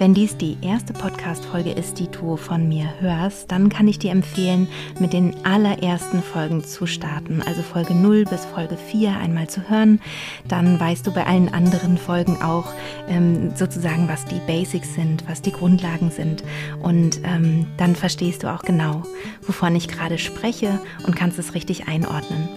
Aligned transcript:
Wenn 0.00 0.14
dies 0.14 0.34
die 0.38 0.56
erste 0.62 0.94
Podcast-Folge 0.94 1.72
ist, 1.72 1.98
die 1.98 2.10
du 2.10 2.38
von 2.38 2.66
mir 2.66 2.88
hörst, 3.00 3.52
dann 3.52 3.68
kann 3.68 3.86
ich 3.86 3.98
dir 3.98 4.12
empfehlen, 4.12 4.66
mit 4.98 5.12
den 5.12 5.44
allerersten 5.44 6.22
Folgen 6.22 6.64
zu 6.64 6.86
starten, 6.86 7.42
also 7.42 7.60
Folge 7.60 7.94
0 7.94 8.24
bis 8.24 8.46
Folge 8.46 8.78
4 8.78 9.18
einmal 9.18 9.50
zu 9.50 9.68
hören. 9.68 10.00
Dann 10.48 10.80
weißt 10.80 11.06
du 11.06 11.12
bei 11.12 11.26
allen 11.26 11.52
anderen 11.52 11.98
Folgen 11.98 12.40
auch 12.40 12.72
ähm, 13.08 13.54
sozusagen, 13.54 14.08
was 14.08 14.24
die 14.24 14.40
Basics 14.46 14.94
sind, 14.94 15.22
was 15.28 15.42
die 15.42 15.52
Grundlagen 15.52 16.10
sind. 16.10 16.44
Und 16.80 17.20
ähm, 17.24 17.66
dann 17.76 17.94
verstehst 17.94 18.42
du 18.42 18.50
auch 18.50 18.62
genau, 18.62 19.02
wovon 19.42 19.76
ich 19.76 19.86
gerade 19.86 20.16
spreche 20.16 20.80
und 21.06 21.14
kannst 21.14 21.38
es 21.38 21.52
richtig 21.52 21.88
einordnen. 21.88 22.48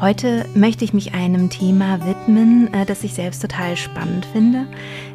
Heute 0.00 0.44
möchte 0.54 0.84
ich 0.84 0.92
mich 0.92 1.14
einem 1.14 1.50
Thema 1.50 2.04
widmen, 2.04 2.72
äh, 2.74 2.84
das 2.84 3.04
ich 3.04 3.14
selbst 3.14 3.40
total 3.42 3.76
spannend 3.76 4.26
finde, 4.26 4.66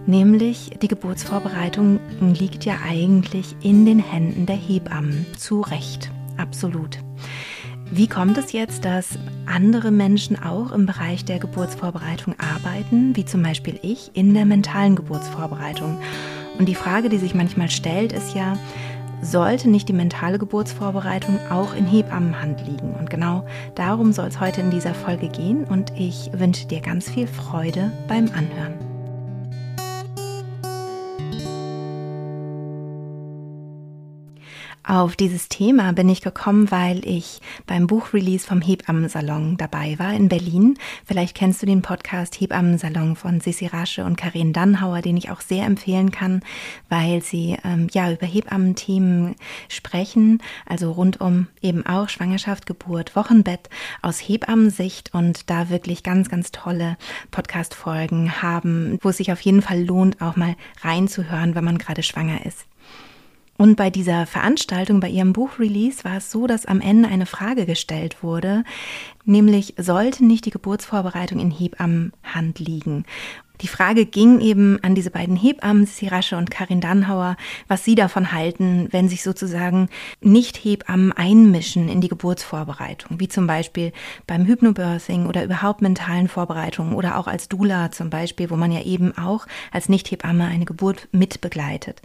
nämlich 0.05 0.71
die 0.81 0.87
Geburtsvorbereitung 0.87 1.99
liegt 2.21 2.63
ja 2.63 2.77
eigentlich 2.87 3.57
in 3.61 3.85
den 3.85 3.99
Händen 3.99 4.45
der 4.45 4.55
Hebammen. 4.55 5.25
Zu 5.37 5.59
Recht, 5.61 6.09
absolut. 6.37 6.97
Wie 7.91 8.07
kommt 8.07 8.37
es 8.37 8.53
jetzt, 8.53 8.85
dass 8.85 9.19
andere 9.45 9.91
Menschen 9.91 10.41
auch 10.41 10.71
im 10.71 10.85
Bereich 10.85 11.25
der 11.25 11.39
Geburtsvorbereitung 11.39 12.35
arbeiten, 12.39 13.15
wie 13.17 13.25
zum 13.25 13.43
Beispiel 13.43 13.77
ich 13.81 14.11
in 14.13 14.33
der 14.33 14.45
mentalen 14.45 14.95
Geburtsvorbereitung? 14.95 15.99
Und 16.57 16.67
die 16.67 16.75
Frage, 16.75 17.09
die 17.09 17.17
sich 17.17 17.33
manchmal 17.33 17.69
stellt, 17.69 18.13
ist 18.13 18.33
ja, 18.33 18.53
sollte 19.21 19.69
nicht 19.69 19.89
die 19.89 19.93
mentale 19.93 20.39
Geburtsvorbereitung 20.39 21.39
auch 21.49 21.75
in 21.75 21.85
Hebammenhand 21.85 22.65
liegen. 22.65 22.95
Und 22.99 23.09
genau 23.09 23.43
darum 23.75 24.13
soll 24.13 24.27
es 24.27 24.39
heute 24.39 24.61
in 24.61 24.71
dieser 24.71 24.93
Folge 24.93 25.29
gehen 25.29 25.65
und 25.65 25.91
ich 25.97 26.31
wünsche 26.33 26.67
dir 26.67 26.81
ganz 26.81 27.09
viel 27.09 27.27
Freude 27.27 27.91
beim 28.07 28.29
Anhören. 28.35 28.88
Auf 34.89 35.15
dieses 35.15 35.49
Thema 35.49 35.93
bin 35.93 36.09
ich 36.09 36.21
gekommen, 36.21 36.71
weil 36.71 37.07
ich 37.07 37.41
beim 37.67 37.85
Buchrelease 37.85 38.47
vom 38.47 38.59
Hebammensalon 38.59 39.55
dabei 39.55 39.99
war 39.99 40.15
in 40.15 40.29
Berlin. 40.29 40.79
Vielleicht 41.05 41.37
kennst 41.37 41.61
du 41.61 41.67
den 41.67 41.83
Podcast 41.83 42.41
Hebammensalon 42.41 43.15
von 43.15 43.39
Sissi 43.39 43.67
Rasche 43.67 44.03
und 44.03 44.15
Karin 44.15 44.51
Dannhauer, 44.51 45.03
den 45.03 45.15
ich 45.15 45.29
auch 45.29 45.41
sehr 45.41 45.67
empfehlen 45.67 46.09
kann, 46.09 46.41
weil 46.89 47.21
sie 47.21 47.55
ähm, 47.63 47.87
ja 47.91 48.11
über 48.11 48.25
Hebammenthemen 48.25 49.35
sprechen, 49.67 50.41
also 50.65 50.91
rund 50.91 51.21
um 51.21 51.45
eben 51.61 51.85
auch 51.85 52.09
Schwangerschaft, 52.09 52.65
Geburt, 52.65 53.15
Wochenbett 53.15 53.69
aus 54.01 54.17
Hebammensicht 54.17 55.13
und 55.13 55.51
da 55.51 55.69
wirklich 55.69 56.01
ganz, 56.01 56.29
ganz 56.29 56.51
tolle 56.51 56.97
Podcast-Folgen 57.29 58.41
haben, 58.41 58.97
wo 59.03 59.09
es 59.09 59.17
sich 59.17 59.31
auf 59.31 59.41
jeden 59.41 59.61
Fall 59.61 59.83
lohnt, 59.83 60.19
auch 60.19 60.35
mal 60.35 60.55
reinzuhören, 60.81 61.53
wenn 61.53 61.63
man 61.63 61.77
gerade 61.77 62.01
schwanger 62.01 62.43
ist. 62.43 62.68
Und 63.59 63.75
bei 63.75 63.89
dieser 63.89 64.25
Veranstaltung, 64.25 65.01
bei 65.01 65.09
ihrem 65.09 65.33
Buchrelease, 65.33 66.05
war 66.05 66.15
es 66.15 66.31
so, 66.31 66.47
dass 66.47 66.65
am 66.65 66.79
Ende 66.79 67.09
eine 67.09 67.25
Frage 67.25 67.65
gestellt 67.65 68.23
wurde, 68.23 68.63
nämlich 69.25 69.73
sollte 69.77 70.23
nicht 70.23 70.45
die 70.45 70.49
Geburtsvorbereitung 70.49 71.41
in 71.41 71.51
Hebammenhand 71.51 72.59
liegen? 72.59 73.03
Die 73.59 73.67
Frage 73.67 74.05
ging 74.05 74.39
eben 74.39 74.81
an 74.81 74.95
diese 74.95 75.11
beiden 75.11 75.35
Hebammen, 75.35 75.85
Sirasche 75.85 76.37
und 76.37 76.49
Karin 76.49 76.79
Dannhauer, 76.79 77.35
was 77.67 77.83
sie 77.83 77.95
davon 77.95 78.31
halten, 78.31 78.87
wenn 78.91 79.09
sich 79.09 79.23
sozusagen 79.23 79.89
Nicht-Hebammen 80.21 81.11
einmischen 81.11 81.89
in 81.89 81.99
die 81.99 82.07
Geburtsvorbereitung, 82.07 83.19
wie 83.19 83.27
zum 83.27 83.45
Beispiel 83.45 83.91
beim 84.25 84.45
Hypnobirthing 84.45 85.25
oder 85.25 85.43
überhaupt 85.43 85.81
mentalen 85.81 86.29
Vorbereitungen 86.29 86.93
oder 86.93 87.17
auch 87.17 87.27
als 87.27 87.49
Dula 87.49 87.91
zum 87.91 88.09
Beispiel, 88.09 88.49
wo 88.49 88.55
man 88.55 88.71
ja 88.71 88.83
eben 88.83 89.17
auch 89.17 89.47
als 89.73 89.89
Nicht-Hebamme 89.89 90.45
eine 90.45 90.63
Geburt 90.63 91.09
mitbegleitet. 91.11 92.01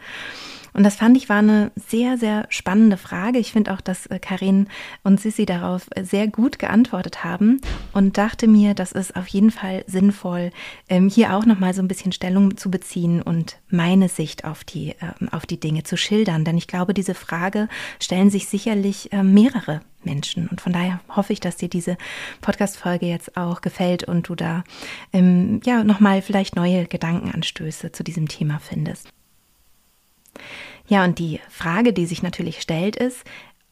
Und 0.74 0.82
das 0.82 0.96
fand 0.96 1.16
ich 1.16 1.28
war 1.28 1.38
eine 1.38 1.70
sehr, 1.76 2.18
sehr 2.18 2.46
spannende 2.48 2.96
Frage. 2.96 3.38
Ich 3.38 3.52
finde 3.52 3.72
auch, 3.72 3.80
dass 3.80 4.06
äh, 4.06 4.18
Karin 4.18 4.66
und 5.04 5.20
Sissi 5.20 5.46
darauf 5.46 5.86
äh, 5.94 6.02
sehr 6.02 6.26
gut 6.26 6.58
geantwortet 6.58 7.22
haben 7.22 7.60
und 7.92 8.18
dachte 8.18 8.48
mir, 8.48 8.74
das 8.74 8.90
ist 8.90 9.14
auf 9.14 9.28
jeden 9.28 9.52
Fall 9.52 9.84
sinnvoll, 9.86 10.50
ähm, 10.88 11.08
hier 11.08 11.34
auch 11.34 11.46
nochmal 11.46 11.74
so 11.74 11.80
ein 11.80 11.86
bisschen 11.86 12.10
Stellung 12.10 12.56
zu 12.56 12.72
beziehen 12.72 13.22
und 13.22 13.58
meine 13.70 14.08
Sicht 14.08 14.44
auf 14.44 14.64
die, 14.64 14.96
ähm, 15.00 15.28
auf 15.30 15.46
die 15.46 15.60
Dinge 15.60 15.84
zu 15.84 15.96
schildern. 15.96 16.44
Denn 16.44 16.58
ich 16.58 16.66
glaube, 16.66 16.92
diese 16.92 17.14
Frage 17.14 17.68
stellen 18.00 18.30
sich 18.30 18.48
sicherlich 18.48 19.10
ähm, 19.12 19.32
mehrere 19.32 19.80
Menschen. 20.02 20.48
Und 20.48 20.60
von 20.60 20.72
daher 20.72 21.00
hoffe 21.08 21.32
ich, 21.32 21.40
dass 21.40 21.56
dir 21.56 21.68
diese 21.68 21.96
Podcast-Folge 22.40 23.06
jetzt 23.06 23.36
auch 23.36 23.60
gefällt 23.60 24.04
und 24.04 24.28
du 24.28 24.34
da 24.34 24.64
ja 25.12 25.82
nochmal 25.82 26.20
vielleicht 26.20 26.56
neue 26.56 26.86
Gedankenanstöße 26.86 27.92
zu 27.92 28.04
diesem 28.04 28.28
Thema 28.28 28.58
findest. 28.58 29.08
Ja, 30.86 31.04
und 31.04 31.18
die 31.18 31.40
Frage, 31.48 31.92
die 31.92 32.06
sich 32.06 32.22
natürlich 32.22 32.60
stellt, 32.60 32.96
ist, 32.96 33.24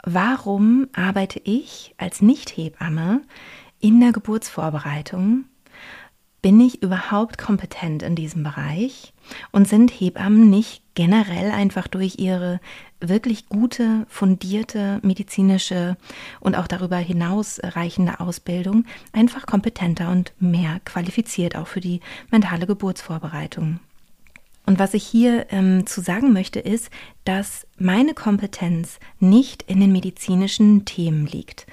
warum 0.05 0.89
arbeite 0.95 1.41
ich 1.45 1.95
als 1.99 2.23
Nicht-Hebamme 2.23 3.23
in 3.81 4.01
der 4.01 4.13
Geburtsvorbereitung? 4.13 5.45
Bin 6.43 6.61
ich 6.61 6.83
überhaupt 6.83 7.39
kompetent 7.39 8.03
in 8.03 8.17
diesem 8.17 8.43
Bereich? 8.43 9.13
Und 9.53 9.69
sind 9.69 9.93
Hebammen 9.93 10.51
nicht 10.51 10.83
generell 10.95 11.53
einfach 11.53 11.87
durch 11.87 12.19
ihre 12.19 12.61
wirklich 12.99 13.49
gute, 13.49 14.07
fundierte 14.09 14.99
medizinische 15.03 15.97
und 16.41 16.57
auch 16.57 16.67
darüber 16.67 16.97
hinaus 16.97 17.61
reichende 17.63 18.19
Ausbildung 18.19 18.87
einfach 19.13 19.47
kompetenter 19.47 20.11
und 20.11 20.33
mehr 20.41 20.81
qualifiziert 20.85 21.55
auch 21.55 21.69
für 21.69 21.81
die 21.81 22.01
mentale 22.33 22.67
Geburtsvorbereitung? 22.67 23.79
Und 24.67 24.79
was 24.79 24.95
ich 24.95 25.05
hier 25.05 25.47
ähm, 25.51 25.87
zu 25.87 26.01
sagen 26.01 26.33
möchte, 26.33 26.61
ist, 26.61 26.91
dass 27.25 27.67
meine 27.79 28.15
Kompetenz 28.15 28.99
nicht 29.19 29.63
in 29.63 29.81
den 29.81 29.93
medizinischen 29.93 30.85
Themen 30.85 31.27
liegt. 31.27 31.67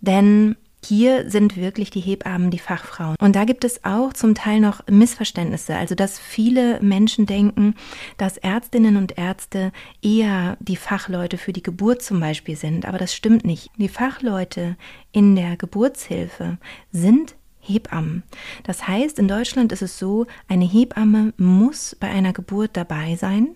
Denn 0.00 0.56
hier 0.84 1.30
sind 1.30 1.56
wirklich 1.56 1.90
die 1.90 2.00
Hebammen 2.00 2.50
die 2.50 2.58
Fachfrauen. 2.58 3.14
Und 3.20 3.36
da 3.36 3.44
gibt 3.44 3.64
es 3.64 3.84
auch 3.84 4.12
zum 4.12 4.34
Teil 4.34 4.58
noch 4.58 4.84
Missverständnisse. 4.88 5.76
Also, 5.76 5.94
dass 5.94 6.18
viele 6.18 6.80
Menschen 6.80 7.26
denken, 7.26 7.76
dass 8.16 8.36
Ärztinnen 8.36 8.96
und 8.96 9.16
Ärzte 9.16 9.70
eher 10.02 10.56
die 10.58 10.76
Fachleute 10.76 11.38
für 11.38 11.52
die 11.52 11.62
Geburt 11.62 12.02
zum 12.02 12.18
Beispiel 12.18 12.56
sind. 12.56 12.84
Aber 12.84 12.98
das 12.98 13.14
stimmt 13.14 13.44
nicht. 13.44 13.70
Die 13.76 13.88
Fachleute 13.88 14.76
in 15.12 15.36
der 15.36 15.56
Geburtshilfe 15.56 16.58
sind 16.90 17.36
Hebammen. 17.62 18.24
Das 18.64 18.86
heißt, 18.86 19.18
in 19.18 19.28
Deutschland 19.28 19.72
ist 19.72 19.82
es 19.82 19.98
so, 19.98 20.26
eine 20.48 20.66
Hebamme 20.66 21.32
muss 21.38 21.96
bei 21.98 22.10
einer 22.10 22.32
Geburt 22.32 22.70
dabei 22.74 23.16
sein. 23.16 23.54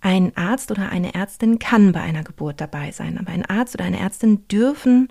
Ein 0.00 0.36
Arzt 0.36 0.70
oder 0.72 0.90
eine 0.90 1.14
Ärztin 1.14 1.60
kann 1.60 1.92
bei 1.92 2.00
einer 2.00 2.24
Geburt 2.24 2.60
dabei 2.60 2.90
sein, 2.90 3.18
aber 3.18 3.30
ein 3.30 3.46
Arzt 3.46 3.76
oder 3.76 3.84
eine 3.84 4.00
Ärztin 4.00 4.46
dürfen 4.48 5.08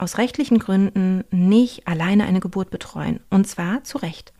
aus 0.00 0.16
rechtlichen 0.16 0.58
Gründen 0.58 1.24
nicht 1.30 1.86
alleine 1.86 2.24
eine 2.24 2.40
Geburt 2.40 2.70
betreuen. 2.70 3.20
Und 3.28 3.46
zwar 3.46 3.84
zu 3.84 3.98
Recht. 3.98 4.32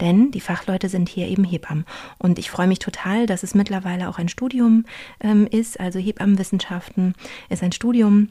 Denn 0.00 0.30
die 0.30 0.40
Fachleute 0.40 0.88
sind 0.88 1.08
hier 1.08 1.28
eben 1.28 1.44
Hebammen. 1.44 1.84
Und 2.18 2.38
ich 2.38 2.50
freue 2.50 2.66
mich 2.66 2.78
total, 2.78 3.26
dass 3.26 3.42
es 3.42 3.54
mittlerweile 3.54 4.08
auch 4.08 4.18
ein 4.18 4.28
Studium 4.28 4.84
ähm, 5.20 5.46
ist. 5.46 5.78
Also 5.78 5.98
Hebammenwissenschaften 5.98 7.14
ist 7.50 7.62
ein 7.62 7.72
Studium, 7.72 8.30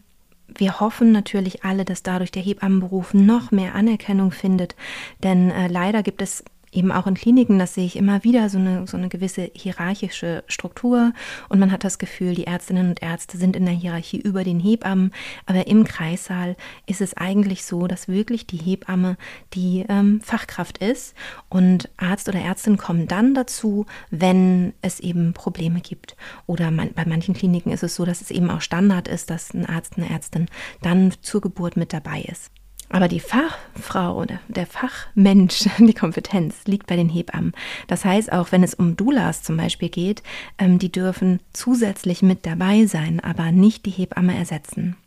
wir 0.56 0.80
hoffen 0.80 1.12
natürlich 1.12 1.64
alle, 1.64 1.86
dass 1.86 2.04
dadurch 2.04 2.32
der 2.32 2.42
Hebammenberuf 2.42 3.14
noch 3.14 3.52
mehr 3.52 3.76
Anerkennung 3.76 4.32
findet, 4.32 4.76
denn 5.24 5.50
äh, 5.52 5.68
leider 5.68 6.04
gibt 6.04 6.22
es 6.22 6.44
eben 6.72 6.92
auch 6.92 7.08
in 7.08 7.16
Kliniken, 7.16 7.60
das 7.60 7.74
sehe 7.74 7.86
ich 7.86 7.96
immer 7.96 8.24
wieder, 8.24 8.50
so 8.50 8.58
eine, 8.58 8.88
so 8.88 8.98
eine 8.98 9.10
gewisse 9.10 9.52
hierarchische 9.54 10.44
Struktur 10.48 11.14
und 11.50 11.60
man 11.60 11.72
hat 11.72 11.84
das 11.84 12.00
Gefühl, 12.00 12.34
die 12.34 12.48
Ärztinnen 12.48 12.90
und 12.90 13.02
Ärzte 13.02 13.38
sind 13.38 13.56
in 13.56 13.66
der 13.66 13.74
Hierarchie 13.74 14.20
über 14.20 14.44
den 14.44 14.60
Hebammen, 14.60 15.12
aber 15.46 15.68
im 15.68 15.84
Kreissaal 15.84 16.56
ist 16.86 17.02
es 17.02 17.16
eigentlich 17.16 17.66
so, 17.66 17.88
dass 17.88 18.08
wirklich 18.08 18.48
die 18.48 18.58
Hebamme 18.58 19.18
die 19.54 19.86
ähm, 19.90 20.22
Fachkraft 20.22 20.78
ist 20.78 21.14
und 21.50 21.90
Arzt 21.98 22.30
oder 22.30 22.40
Ärztin 22.40 22.78
kommen 22.78 23.08
dann 23.08 23.34
dazu, 23.34 23.86
wenn 24.10 24.74
es 24.82 25.00
eben 25.00 25.34
Probleme 25.34 25.82
gibt. 25.82 26.16
Oder 26.48 26.72
man, 26.72 26.94
bei 26.94 27.06
manchen 27.06 27.34
Kliniken 27.34 27.72
ist 27.72 27.84
es 27.84 27.96
so, 27.96 28.06
dass 28.06 28.22
es 28.22 28.32
eben 28.32 28.50
auch 28.50 28.62
Standard 28.62 29.08
ist, 29.08 29.30
dass 29.30 29.54
ein 29.54 29.66
Arzt, 29.66 29.98
eine 29.98 30.10
Ärztin 30.10 30.48
dann 30.82 31.14
zur 31.22 31.42
Geburt 31.42 31.78
mit 31.78 31.94
dabei 31.94 32.22
ist. 32.22 32.52
Aber 32.94 33.08
die 33.08 33.22
Fachfrau 33.22 34.18
oder 34.18 34.40
der 34.50 34.68
Fachmensch, 34.68 35.64
die 35.80 35.94
Kompetenz 35.94 36.66
liegt 36.66 36.88
bei 36.88 36.98
den 36.98 37.08
Hebammen. 37.08 37.54
Das 37.88 38.04
heißt, 38.04 38.32
auch 38.32 38.52
wenn 38.52 38.64
es 38.64 38.74
um 38.74 38.98
Doulas 38.98 39.44
zum 39.44 39.56
Beispiel 39.56 39.90
geht, 39.90 40.24
ähm, 40.58 40.78
die 40.78 40.92
dürfen 40.92 41.40
zusätzlich 41.54 42.22
mit 42.22 42.46
dabei 42.46 42.86
sein, 42.86 43.22
aber 43.22 43.52
nicht 43.52 43.86
die 43.86 43.92
Hebamme 43.92 44.38
ersetzen. 44.38 44.98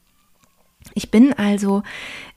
Ich 0.92 1.10
bin 1.10 1.32
also 1.32 1.82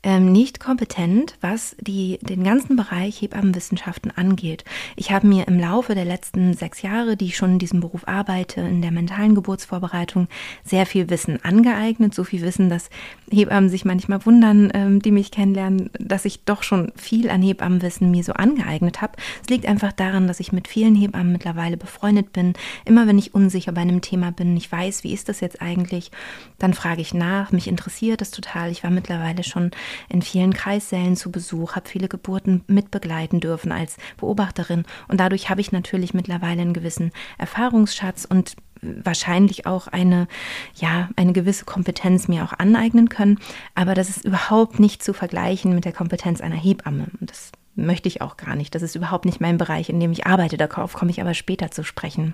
ähm, 0.03 0.31
nicht 0.31 0.59
kompetent, 0.61 1.35
was 1.41 1.75
die, 1.81 2.17
den 2.21 2.43
ganzen 2.43 2.77
Bereich 2.77 3.21
Hebammenwissenschaften 3.21 4.15
angeht. 4.15 4.63
Ich 4.95 5.11
habe 5.11 5.27
mir 5.27 5.47
im 5.47 5.59
Laufe 5.59 5.95
der 5.95 6.05
letzten 6.05 6.53
sechs 6.53 6.81
Jahre, 6.81 7.17
die 7.17 7.25
ich 7.25 7.35
schon 7.35 7.53
in 7.53 7.59
diesem 7.59 7.81
Beruf 7.81 8.07
arbeite, 8.07 8.61
in 8.61 8.81
der 8.81 8.91
mentalen 8.91 9.35
Geburtsvorbereitung, 9.35 10.27
sehr 10.63 10.85
viel 10.85 11.09
Wissen 11.09 11.43
angeeignet. 11.43 12.13
So 12.13 12.23
viel 12.23 12.41
Wissen, 12.41 12.69
dass 12.69 12.89
Hebammen 13.29 13.69
sich 13.69 13.83
manchmal 13.83 14.25
wundern, 14.25 14.71
ähm, 14.73 15.01
die 15.01 15.11
mich 15.11 15.29
kennenlernen, 15.31 15.89
dass 15.99 16.23
ich 16.23 16.45
doch 16.45 16.63
schon 16.63 16.93
viel 16.95 17.29
an 17.29 17.41
Hebammenwissen 17.41 18.09
mir 18.09 18.23
so 18.23 18.33
angeeignet 18.33 19.01
habe. 19.01 19.13
Es 19.43 19.49
liegt 19.49 19.65
einfach 19.65 19.91
daran, 19.91 20.27
dass 20.27 20.39
ich 20.39 20.53
mit 20.53 20.69
vielen 20.69 20.95
Hebammen 20.95 21.33
mittlerweile 21.33 21.75
befreundet 21.75 22.31
bin. 22.31 22.53
Immer 22.85 23.07
wenn 23.07 23.17
ich 23.17 23.35
unsicher 23.35 23.73
bei 23.73 23.81
einem 23.81 24.01
Thema 24.01 24.31
bin, 24.31 24.55
ich 24.55 24.71
weiß, 24.71 25.03
wie 25.03 25.13
ist 25.13 25.27
das 25.27 25.41
jetzt 25.41 25.61
eigentlich, 25.61 26.11
dann 26.59 26.73
frage 26.73 27.01
ich 27.01 27.13
nach. 27.13 27.51
Mich 27.51 27.67
interessiert 27.67 28.21
das 28.21 28.31
total. 28.37 28.71
Ich 28.71 28.83
war 28.83 28.91
mittlerweile 28.91 29.43
schon 29.43 29.71
in 30.09 30.21
vielen 30.21 30.53
Kreissälen 30.53 31.15
zu 31.15 31.31
Besuch, 31.31 31.75
habe 31.75 31.89
viele 31.89 32.07
Geburten 32.07 32.63
mitbegleiten 32.67 33.39
dürfen 33.39 33.71
als 33.71 33.97
Beobachterin 34.17 34.85
und 35.07 35.19
dadurch 35.19 35.49
habe 35.49 35.61
ich 35.61 35.71
natürlich 35.71 36.13
mittlerweile 36.13 36.61
einen 36.61 36.73
gewissen 36.73 37.11
Erfahrungsschatz 37.37 38.25
und 38.25 38.55
wahrscheinlich 38.81 39.65
auch 39.65 39.87
eine, 39.87 40.27
ja, 40.75 41.09
eine 41.15 41.33
gewisse 41.33 41.65
Kompetenz 41.65 42.27
mir 42.27 42.43
auch 42.43 42.53
aneignen 42.53 43.09
können. 43.09 43.39
Aber 43.75 43.93
das 43.93 44.09
ist 44.09 44.25
überhaupt 44.25 44.79
nicht 44.79 45.03
zu 45.03 45.13
vergleichen 45.13 45.73
mit 45.73 45.85
der 45.85 45.93
Kompetenz 45.93 46.41
einer 46.41 46.55
Hebamme. 46.55 47.07
Und 47.19 47.31
das 47.31 47.51
möchte 47.75 48.07
ich 48.07 48.21
auch 48.21 48.37
gar 48.37 48.55
nicht. 48.55 48.75
Das 48.75 48.81
ist 48.81 48.95
überhaupt 48.95 49.25
nicht 49.25 49.41
mein 49.41 49.57
Bereich, 49.57 49.89
in 49.89 49.99
dem 49.99 50.11
ich 50.11 50.25
arbeite. 50.25 50.57
Darauf 50.57 50.93
komme 50.93 51.11
ich 51.11 51.21
aber 51.21 51.33
später 51.33 51.71
zu 51.71 51.83
sprechen. 51.83 52.33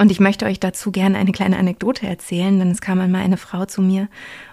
Und 0.00 0.10
ich 0.10 0.18
möchte 0.18 0.46
euch 0.46 0.58
dazu 0.58 0.92
gerne 0.92 1.18
eine 1.18 1.30
kleine 1.30 1.58
Anekdote 1.58 2.06
erzählen, 2.06 2.58
denn 2.58 2.70
es 2.70 2.80
kam 2.80 3.00
einmal 3.00 3.20
eine 3.20 3.36
Frau 3.36 3.66
zu 3.66 3.82
mir 3.82 4.08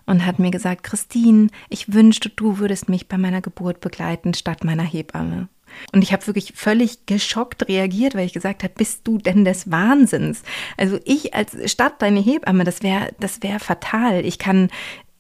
und 0.06 0.26
hat 0.26 0.40
mir 0.40 0.52
gesagt, 0.52 0.84
Christine, 0.84 1.48
ich 1.70 1.94
wünschte, 1.94 2.28
du 2.28 2.60
würdest 2.60 2.90
mich 2.90 3.08
bei 3.08 3.18
meiner 3.18 3.40
Geburt 3.40 3.80
begleiten 3.80 4.34
statt 4.34 4.66
meiner 4.66 4.84
Hebamme. 4.84 5.48
Und 5.94 6.04
ich 6.04 6.12
habe 6.12 6.28
wirklich 6.28 6.52
völlig 6.54 7.06
geschockt 7.06 7.70
reagiert, 7.70 8.14
weil 8.14 8.26
ich 8.26 8.34
gesagt 8.34 8.62
habe, 8.64 8.74
bist 8.76 9.08
du 9.08 9.20
denn 9.20 9.46
des 9.46 9.72
Wahnsinns? 9.72 10.44
Also 10.76 11.00
ich 11.06 11.34
als 11.34 11.72
statt 11.72 11.94
deine 12.00 12.20
Hebamme, 12.20 12.66
das 12.66 12.84
wäre 12.84 13.14
das 13.22 13.42
wäre 13.42 13.60
fatal. 13.60 14.26
Ich 14.26 14.40
kann 14.40 14.68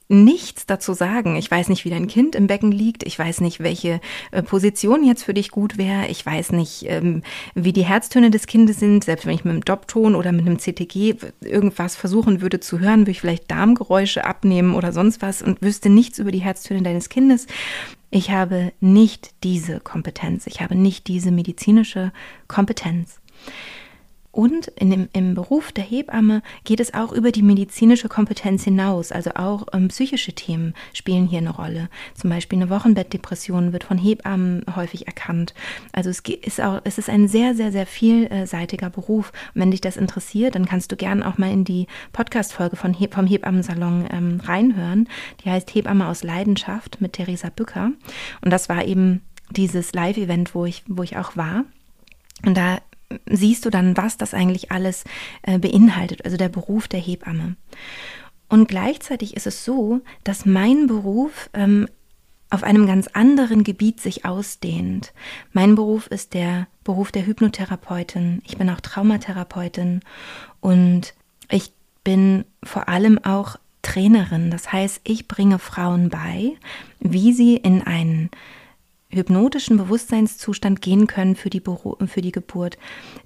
nichts 0.09 0.65
dazu 0.65 0.93
sagen. 0.93 1.35
Ich 1.35 1.51
weiß 1.51 1.69
nicht, 1.69 1.83
wie 1.83 1.89
dein 1.89 2.07
Kind 2.07 2.35
im 2.35 2.47
Becken 2.47 2.71
liegt. 2.71 3.03
Ich 3.03 3.17
weiß 3.17 3.41
nicht, 3.41 3.59
welche 3.59 3.99
äh, 4.31 4.41
Position 4.41 5.03
jetzt 5.03 5.23
für 5.23 5.33
dich 5.33 5.51
gut 5.51 5.77
wäre. 5.77 6.07
Ich 6.07 6.25
weiß 6.25 6.53
nicht, 6.53 6.85
ähm, 6.87 7.23
wie 7.55 7.73
die 7.73 7.85
Herztöne 7.85 8.31
des 8.31 8.47
Kindes 8.47 8.79
sind. 8.79 9.03
Selbst 9.03 9.25
wenn 9.25 9.35
ich 9.35 9.43
mit 9.43 9.51
einem 9.51 9.65
Doppton 9.65 10.15
oder 10.15 10.31
mit 10.31 10.45
einem 10.45 10.59
CTG 10.59 11.15
irgendwas 11.41 11.95
versuchen 11.95 12.41
würde 12.41 12.59
zu 12.59 12.79
hören, 12.79 13.01
würde 13.01 13.11
ich 13.11 13.21
vielleicht 13.21 13.51
Darmgeräusche 13.51 14.23
abnehmen 14.23 14.75
oder 14.75 14.93
sonst 14.93 15.21
was 15.21 15.41
und 15.41 15.61
wüsste 15.61 15.89
nichts 15.89 16.19
über 16.19 16.31
die 16.31 16.39
Herztöne 16.39 16.83
deines 16.83 17.09
Kindes. 17.09 17.47
Ich 18.09 18.31
habe 18.31 18.71
nicht 18.79 19.31
diese 19.43 19.81
Kompetenz. 19.81 20.47
Ich 20.47 20.61
habe 20.61 20.75
nicht 20.75 21.07
diese 21.07 21.31
medizinische 21.31 22.13
Kompetenz. 22.47 23.19
Und 24.37 24.67
in 24.67 24.91
dem, 24.91 25.09
im 25.13 25.33
Beruf 25.33 25.71
der 25.71 25.83
Hebamme 25.83 26.43
geht 26.63 26.79
es 26.79 26.93
auch 26.93 27.11
über 27.11 27.31
die 27.31 27.41
medizinische 27.41 28.07
Kompetenz 28.07 28.65
hinaus. 28.65 29.11
Also 29.11 29.31
auch 29.31 29.65
ähm, 29.73 29.87
psychische 29.87 30.31
Themen 30.33 30.75
spielen 30.93 31.25
hier 31.25 31.39
eine 31.39 31.49
Rolle. 31.49 31.89
Zum 32.13 32.29
Beispiel 32.29 32.61
eine 32.61 32.69
Wochenbettdepression 32.69 33.73
wird 33.73 33.83
von 33.83 33.97
Hebammen 33.97 34.63
häufig 34.75 35.07
erkannt. 35.07 35.55
Also 35.91 36.11
es 36.11 36.19
ist 36.19 36.61
auch, 36.61 36.81
es 36.83 36.99
ist 36.99 37.09
ein 37.09 37.27
sehr, 37.27 37.55
sehr, 37.55 37.71
sehr 37.71 37.87
vielseitiger 37.87 38.91
Beruf. 38.91 39.31
Und 39.55 39.61
wenn 39.61 39.71
dich 39.71 39.81
das 39.81 39.97
interessiert, 39.97 40.53
dann 40.53 40.67
kannst 40.67 40.91
du 40.91 40.97
gerne 40.97 41.27
auch 41.27 41.39
mal 41.39 41.51
in 41.51 41.63
die 41.63 41.87
Podcast-Folge 42.13 42.75
von 42.75 42.93
He 42.93 43.09
vom 43.11 43.25
Hebammensalon 43.25 44.07
ähm, 44.11 44.39
reinhören. 44.43 45.09
Die 45.43 45.49
heißt 45.49 45.73
Hebamme 45.73 46.07
aus 46.07 46.21
Leidenschaft 46.21 47.01
mit 47.01 47.13
Theresa 47.13 47.49
Bücker. 47.49 47.89
Und 48.41 48.51
das 48.51 48.69
war 48.69 48.85
eben 48.85 49.21
dieses 49.49 49.93
Live-Event, 49.93 50.53
wo 50.53 50.65
ich, 50.65 50.83
wo 50.85 51.01
ich 51.01 51.17
auch 51.17 51.35
war. 51.35 51.63
Und 52.45 52.55
da 52.55 52.77
siehst 53.29 53.65
du 53.65 53.69
dann, 53.69 53.95
was 53.97 54.17
das 54.17 54.33
eigentlich 54.33 54.71
alles 54.71 55.03
äh, 55.43 55.59
beinhaltet, 55.59 56.25
also 56.25 56.37
der 56.37 56.49
Beruf 56.49 56.87
der 56.87 56.99
Hebamme. 56.99 57.55
Und 58.49 58.67
gleichzeitig 58.67 59.35
ist 59.35 59.47
es 59.47 59.65
so, 59.65 60.01
dass 60.23 60.45
mein 60.45 60.87
Beruf 60.87 61.49
ähm, 61.53 61.87
auf 62.49 62.63
einem 62.63 62.87
ganz 62.87 63.07
anderen 63.07 63.63
Gebiet 63.63 63.99
sich 63.99 64.25
ausdehnt. 64.25 65.13
Mein 65.51 65.75
Beruf 65.75 66.07
ist 66.07 66.33
der 66.33 66.67
Beruf 66.83 67.11
der 67.11 67.25
Hypnotherapeutin. 67.25 68.41
Ich 68.45 68.57
bin 68.57 68.69
auch 68.69 68.79
Traumatherapeutin 68.79 70.01
und 70.61 71.13
ich 71.49 71.73
bin 72.05 72.45
vor 72.63 72.87
allem 72.87 73.19
auch 73.23 73.57
Trainerin. 73.81 74.49
Das 74.49 74.71
heißt, 74.71 75.01
ich 75.03 75.27
bringe 75.27 75.59
Frauen 75.59 76.09
bei, 76.09 76.53
wie 76.99 77.33
sie 77.33 77.57
in 77.57 77.81
einen 77.81 78.29
hypnotischen 79.09 79.77
Bewusstseinszustand 79.77 80.81
gehen 80.81 81.07
können 81.07 81.35
für 81.35 81.49
die, 81.49 81.61
für 82.07 82.21
die 82.21 82.31
Geburt, 82.31 82.77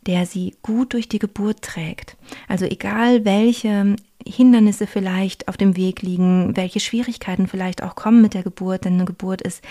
der 0.05 0.25
sie 0.25 0.55
gut 0.61 0.93
durch 0.93 1.09
die 1.09 1.19
Geburt 1.19 1.61
trägt. 1.61 2.17
Also 2.47 2.65
egal 2.65 3.25
welche 3.25 3.95
Hindernisse 4.25 4.85
vielleicht 4.85 5.47
auf 5.47 5.57
dem 5.57 5.75
Weg 5.75 6.01
liegen, 6.01 6.55
welche 6.55 6.79
Schwierigkeiten 6.79 7.47
vielleicht 7.47 7.81
auch 7.81 7.95
kommen 7.95 8.21
mit 8.21 8.33
der 8.33 8.43
Geburt, 8.43 8.85
denn 8.85 8.93
eine 8.93 9.05
Geburt 9.05 9.41
ist 9.41 9.63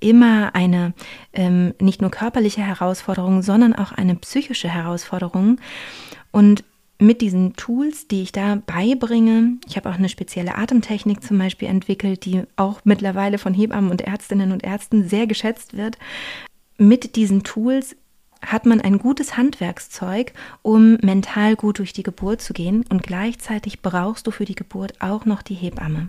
immer 0.00 0.54
eine 0.54 0.94
ähm, 1.32 1.74
nicht 1.80 2.00
nur 2.00 2.10
körperliche 2.10 2.62
Herausforderung, 2.62 3.42
sondern 3.42 3.74
auch 3.74 3.90
eine 3.90 4.14
psychische 4.14 4.68
Herausforderung. 4.68 5.60
Und 6.30 6.62
mit 6.98 7.20
diesen 7.20 7.54
Tools, 7.54 8.08
die 8.08 8.22
ich 8.22 8.32
da 8.32 8.60
beibringe, 8.66 9.58
ich 9.68 9.76
habe 9.76 9.88
auch 9.88 9.94
eine 9.94 10.08
spezielle 10.08 10.56
Atemtechnik 10.56 11.22
zum 11.22 11.38
Beispiel 11.38 11.68
entwickelt, 11.68 12.24
die 12.24 12.42
auch 12.56 12.80
mittlerweile 12.84 13.38
von 13.38 13.54
Hebammen 13.54 13.90
und 13.90 14.00
Ärztinnen 14.00 14.50
und 14.50 14.64
Ärzten 14.64 15.08
sehr 15.08 15.26
geschätzt 15.26 15.76
wird. 15.76 15.96
Mit 16.76 17.14
diesen 17.14 17.44
Tools 17.44 17.96
hat 18.44 18.66
man 18.66 18.80
ein 18.80 18.98
gutes 18.98 19.36
Handwerkszeug, 19.36 20.32
um 20.62 20.94
mental 21.02 21.56
gut 21.56 21.78
durch 21.78 21.92
die 21.92 22.02
Geburt 22.02 22.40
zu 22.40 22.52
gehen 22.52 22.84
und 22.88 23.02
gleichzeitig 23.02 23.80
brauchst 23.80 24.26
du 24.26 24.30
für 24.30 24.44
die 24.44 24.54
Geburt 24.54 25.00
auch 25.00 25.24
noch 25.24 25.42
die 25.42 25.54
Hebamme. 25.54 26.08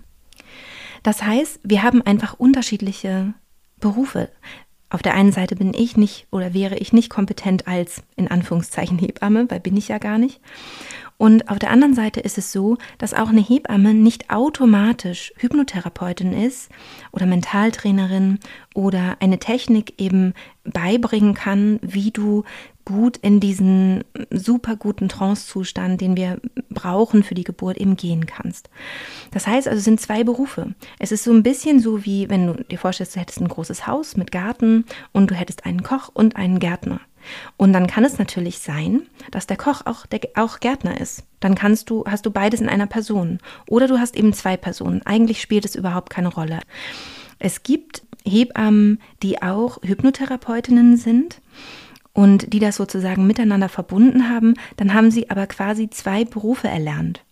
Das 1.04 1.24
heißt, 1.24 1.60
wir 1.64 1.84
haben 1.84 2.02
einfach 2.02 2.34
unterschiedliche 2.40 3.34
Berufe. 3.80 4.30
Auf 4.90 5.04
der 5.04 5.14
einen 5.14 5.32
Seite 5.32 5.56
bin 5.56 5.74
ich 5.74 5.98
nicht 5.98 6.28
oder 6.32 6.54
wäre 6.54 6.78
ich 6.78 6.94
nicht 6.94 7.10
kompetent 7.10 7.68
als 7.68 8.02
in 8.16 8.28
Anführungszeichen 8.28 8.98
Hebamme, 8.98 9.46
weil 9.50 9.60
bin 9.60 9.78
ich 9.78 9.88
ja 9.88 10.00
gar 10.00 10.18
nicht. 10.18 10.42
Und 11.20 11.50
auf 11.50 11.60
der 11.60 11.70
anderen 11.70 11.94
Seite 11.94 12.22
ist 12.22 12.38
es 12.38 12.54
so, 12.54 12.78
dass 12.98 13.14
auch 13.14 13.28
eine 13.28 13.42
Hebamme 13.42 13.94
nicht 13.94 14.30
automatisch 14.30 15.34
Hypnotherapeutin 15.36 16.32
ist 16.32 16.70
oder 17.12 17.26
Mentaltrainerin 17.26 18.40
oder 18.74 19.18
eine 19.20 19.38
Technik 19.38 20.00
eben 20.00 20.34
beibringen 20.64 21.34
kann, 21.34 21.80
wie 21.82 22.12
du 22.12 22.46
gut 22.86 23.18
in 23.18 23.42
diesen 23.42 24.06
super 24.32 24.78
guten 24.78 25.10
Trancezustand, 25.10 26.00
den 26.00 26.16
wir 26.16 26.40
brauchen 26.70 27.24
für 27.24 27.36
die 27.36 27.44
Geburt, 27.44 27.76
eben 27.78 27.98
gehen 27.98 28.26
kannst. 28.26 28.70
Das 29.32 29.46
heißt 29.46 29.68
also, 29.68 29.78
es 29.78 29.84
sind 29.84 30.00
zwei 30.00 30.24
Berufe. 30.24 30.74
Es 31.00 31.12
ist 31.12 31.26
so 31.26 31.34
ein 31.34 31.44
bisschen 31.44 31.82
so 31.82 32.06
wie, 32.06 32.30
wenn 32.30 32.48
du 32.48 32.64
dir 32.64 32.80
vorstellst, 32.80 33.18
du 33.18 33.20
hättest 33.20 33.42
ein 33.42 33.50
großes 33.50 33.88
Haus 33.88 34.16
mit 34.16 34.32
Garten 34.32 34.86
und 35.12 35.30
du 35.30 35.36
hättest 35.36 35.66
einen 35.66 35.84
Koch 35.84 36.10
und 36.14 36.38
einen 36.38 36.60
Gärtner. 36.60 37.02
Und 37.58 37.74
dann 37.74 37.88
kann 37.88 38.06
es 38.06 38.20
natürlich 38.20 38.60
sein, 38.60 39.04
dass 39.32 39.48
der 39.48 39.58
Koch 39.58 39.82
auch, 39.86 40.06
der, 40.06 40.22
auch 40.36 40.60
Gärtner 40.60 41.00
ist. 41.00 41.24
Dann 41.40 41.56
kannst 41.56 41.90
du, 41.90 42.04
hast 42.06 42.26
du 42.26 42.32
beides 42.32 42.62
in 42.62 42.70
einer 42.70 42.88
Person. 42.88 43.40
Oder 43.68 43.88
du 43.88 44.00
hast 44.00 44.16
eben 44.16 44.34
zwei 44.34 44.58
Personen. 44.58 45.02
Eigentlich 45.06 45.42
spielt 45.42 45.66
es 45.66 45.76
überhaupt 45.76 46.10
keine 46.10 46.30
Rolle. 46.30 46.60
Es 47.40 47.64
gibt 47.64 48.04
Hebammen, 48.26 49.00
die 49.24 49.42
auch 49.42 49.82
Hypnotherapeutinnen 49.82 50.98
sind 50.98 51.42
und 52.14 52.52
die 52.54 52.60
das 52.60 52.76
sozusagen 52.76 53.28
miteinander 53.28 53.70
verbunden 53.70 54.30
haben, 54.30 54.56
dann 54.78 54.94
haben 54.94 55.12
sie 55.12 55.30
aber 55.30 55.48
quasi 55.48 55.90
zwei 55.90 56.26
Berufe 56.26 56.68
erlernt. 56.68 57.24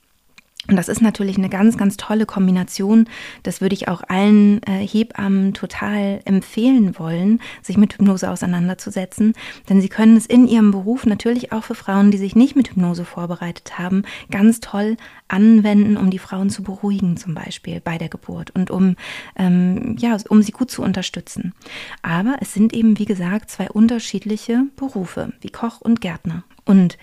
Und 0.69 0.75
das 0.75 0.89
ist 0.89 1.01
natürlich 1.01 1.37
eine 1.37 1.49
ganz, 1.49 1.77
ganz 1.77 1.95
tolle 1.95 2.25
Kombination. 2.25 3.07
Das 3.43 3.61
würde 3.61 3.73
ich 3.73 3.87
auch 3.87 4.01
allen 4.07 4.61
äh, 4.63 4.85
Hebammen 4.85 5.53
total 5.53 6.19
empfehlen 6.25 6.99
wollen, 6.99 7.39
sich 7.61 7.77
mit 7.77 7.93
Hypnose 7.93 8.29
auseinanderzusetzen. 8.29 9.33
Denn 9.69 9.81
sie 9.81 9.87
können 9.87 10.17
es 10.17 10.25
in 10.25 10.47
ihrem 10.47 10.71
Beruf 10.71 11.05
natürlich 11.05 11.53
auch 11.53 11.63
für 11.63 11.75
Frauen, 11.75 12.11
die 12.11 12.17
sich 12.17 12.35
nicht 12.35 12.55
mit 12.55 12.69
Hypnose 12.69 13.05
vorbereitet 13.05 13.79
haben, 13.79 14.03
ganz 14.29 14.59
toll 14.59 14.97
anwenden, 15.29 15.95
um 15.95 16.09
die 16.09 16.19
Frauen 16.19 16.49
zu 16.49 16.63
beruhigen, 16.63 17.15
zum 17.15 17.33
Beispiel 17.33 17.79
bei 17.79 17.97
der 17.97 18.09
Geburt 18.09 18.51
und 18.51 18.69
um, 18.69 18.95
ähm, 19.37 19.95
ja, 19.97 20.17
um 20.29 20.41
sie 20.41 20.51
gut 20.51 20.69
zu 20.69 20.81
unterstützen. 20.81 21.53
Aber 22.01 22.37
es 22.41 22.53
sind 22.53 22.73
eben, 22.73 22.99
wie 22.99 23.05
gesagt, 23.05 23.51
zwei 23.51 23.69
unterschiedliche 23.69 24.63
Berufe, 24.75 25.31
wie 25.41 25.49
Koch 25.49 25.79
und 25.79 26.01
Gärtner. 26.01 26.43
Und 26.65 26.97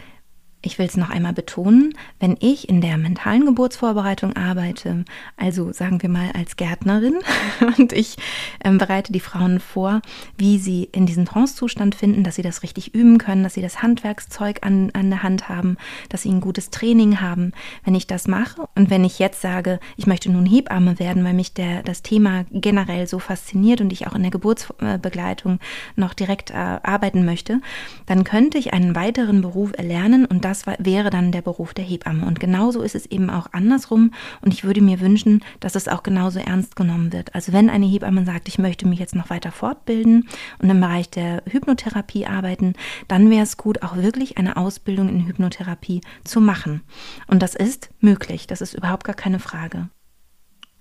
ich 0.64 0.78
will 0.78 0.86
es 0.86 0.96
noch 0.96 1.10
einmal 1.10 1.32
betonen, 1.32 1.94
wenn 2.20 2.36
ich 2.40 2.68
in 2.68 2.80
der 2.80 2.96
mentalen 2.96 3.44
Geburtsvorbereitung 3.44 4.34
arbeite, 4.36 5.04
also 5.36 5.72
sagen 5.72 6.02
wir 6.02 6.08
mal 6.08 6.30
als 6.32 6.56
Gärtnerin, 6.56 7.14
und 7.78 7.92
ich 7.92 8.16
ähm, 8.64 8.78
bereite 8.78 9.12
die 9.12 9.20
Frauen 9.20 9.60
vor, 9.60 10.00
wie 10.36 10.58
sie 10.58 10.88
in 10.92 11.06
diesen 11.06 11.26
Trancezustand 11.26 11.94
finden, 11.94 12.24
dass 12.24 12.36
sie 12.36 12.42
das 12.42 12.62
richtig 12.62 12.94
üben 12.94 13.18
können, 13.18 13.42
dass 13.42 13.54
sie 13.54 13.62
das 13.62 13.82
Handwerkszeug 13.82 14.58
an, 14.62 14.90
an 14.94 15.10
der 15.10 15.22
Hand 15.22 15.48
haben, 15.48 15.76
dass 16.08 16.22
sie 16.22 16.30
ein 16.30 16.40
gutes 16.40 16.70
Training 16.70 17.20
haben. 17.20 17.52
Wenn 17.84 17.94
ich 17.94 18.06
das 18.06 18.28
mache 18.28 18.68
und 18.74 18.90
wenn 18.90 19.04
ich 19.04 19.18
jetzt 19.18 19.40
sage, 19.40 19.80
ich 19.96 20.06
möchte 20.06 20.30
nun 20.30 20.46
Hebamme 20.46 20.98
werden, 20.98 21.24
weil 21.24 21.34
mich 21.34 21.54
der, 21.54 21.82
das 21.82 22.02
Thema 22.02 22.44
generell 22.50 23.06
so 23.06 23.18
fasziniert 23.18 23.80
und 23.80 23.92
ich 23.92 24.06
auch 24.06 24.14
in 24.14 24.22
der 24.22 24.30
Geburtsbegleitung 24.30 25.58
noch 25.96 26.14
direkt 26.14 26.50
äh, 26.50 26.54
arbeiten 26.54 27.24
möchte, 27.24 27.60
dann 28.06 28.24
könnte 28.24 28.58
ich 28.58 28.72
einen 28.72 28.94
weiteren 28.94 29.40
Beruf 29.40 29.72
erlernen 29.76 30.24
und 30.24 30.44
das 30.44 30.53
das 30.54 30.66
wäre 30.78 31.10
dann 31.10 31.32
der 31.32 31.42
Beruf 31.42 31.74
der 31.74 31.84
Hebamme. 31.84 32.24
Und 32.26 32.38
genauso 32.38 32.82
ist 32.82 32.94
es 32.94 33.06
eben 33.06 33.28
auch 33.28 33.48
andersrum. 33.52 34.12
Und 34.40 34.54
ich 34.54 34.64
würde 34.64 34.80
mir 34.80 35.00
wünschen, 35.00 35.42
dass 35.58 35.74
es 35.74 35.88
auch 35.88 36.02
genauso 36.04 36.38
ernst 36.38 36.76
genommen 36.76 37.12
wird. 37.12 37.34
Also 37.34 37.52
wenn 37.52 37.70
eine 37.70 37.86
Hebamme 37.86 38.24
sagt, 38.24 38.46
ich 38.46 38.58
möchte 38.58 38.86
mich 38.86 39.00
jetzt 39.00 39.16
noch 39.16 39.30
weiter 39.30 39.50
fortbilden 39.50 40.28
und 40.60 40.70
im 40.70 40.80
Bereich 40.80 41.10
der 41.10 41.42
Hypnotherapie 41.48 42.26
arbeiten, 42.26 42.74
dann 43.08 43.30
wäre 43.30 43.42
es 43.42 43.56
gut, 43.56 43.82
auch 43.82 43.96
wirklich 43.96 44.38
eine 44.38 44.56
Ausbildung 44.56 45.08
in 45.08 45.26
Hypnotherapie 45.26 46.02
zu 46.22 46.40
machen. 46.40 46.82
Und 47.26 47.42
das 47.42 47.54
ist 47.56 47.90
möglich. 48.00 48.46
Das 48.46 48.60
ist 48.60 48.74
überhaupt 48.74 49.04
gar 49.04 49.16
keine 49.16 49.40
Frage. 49.40 49.88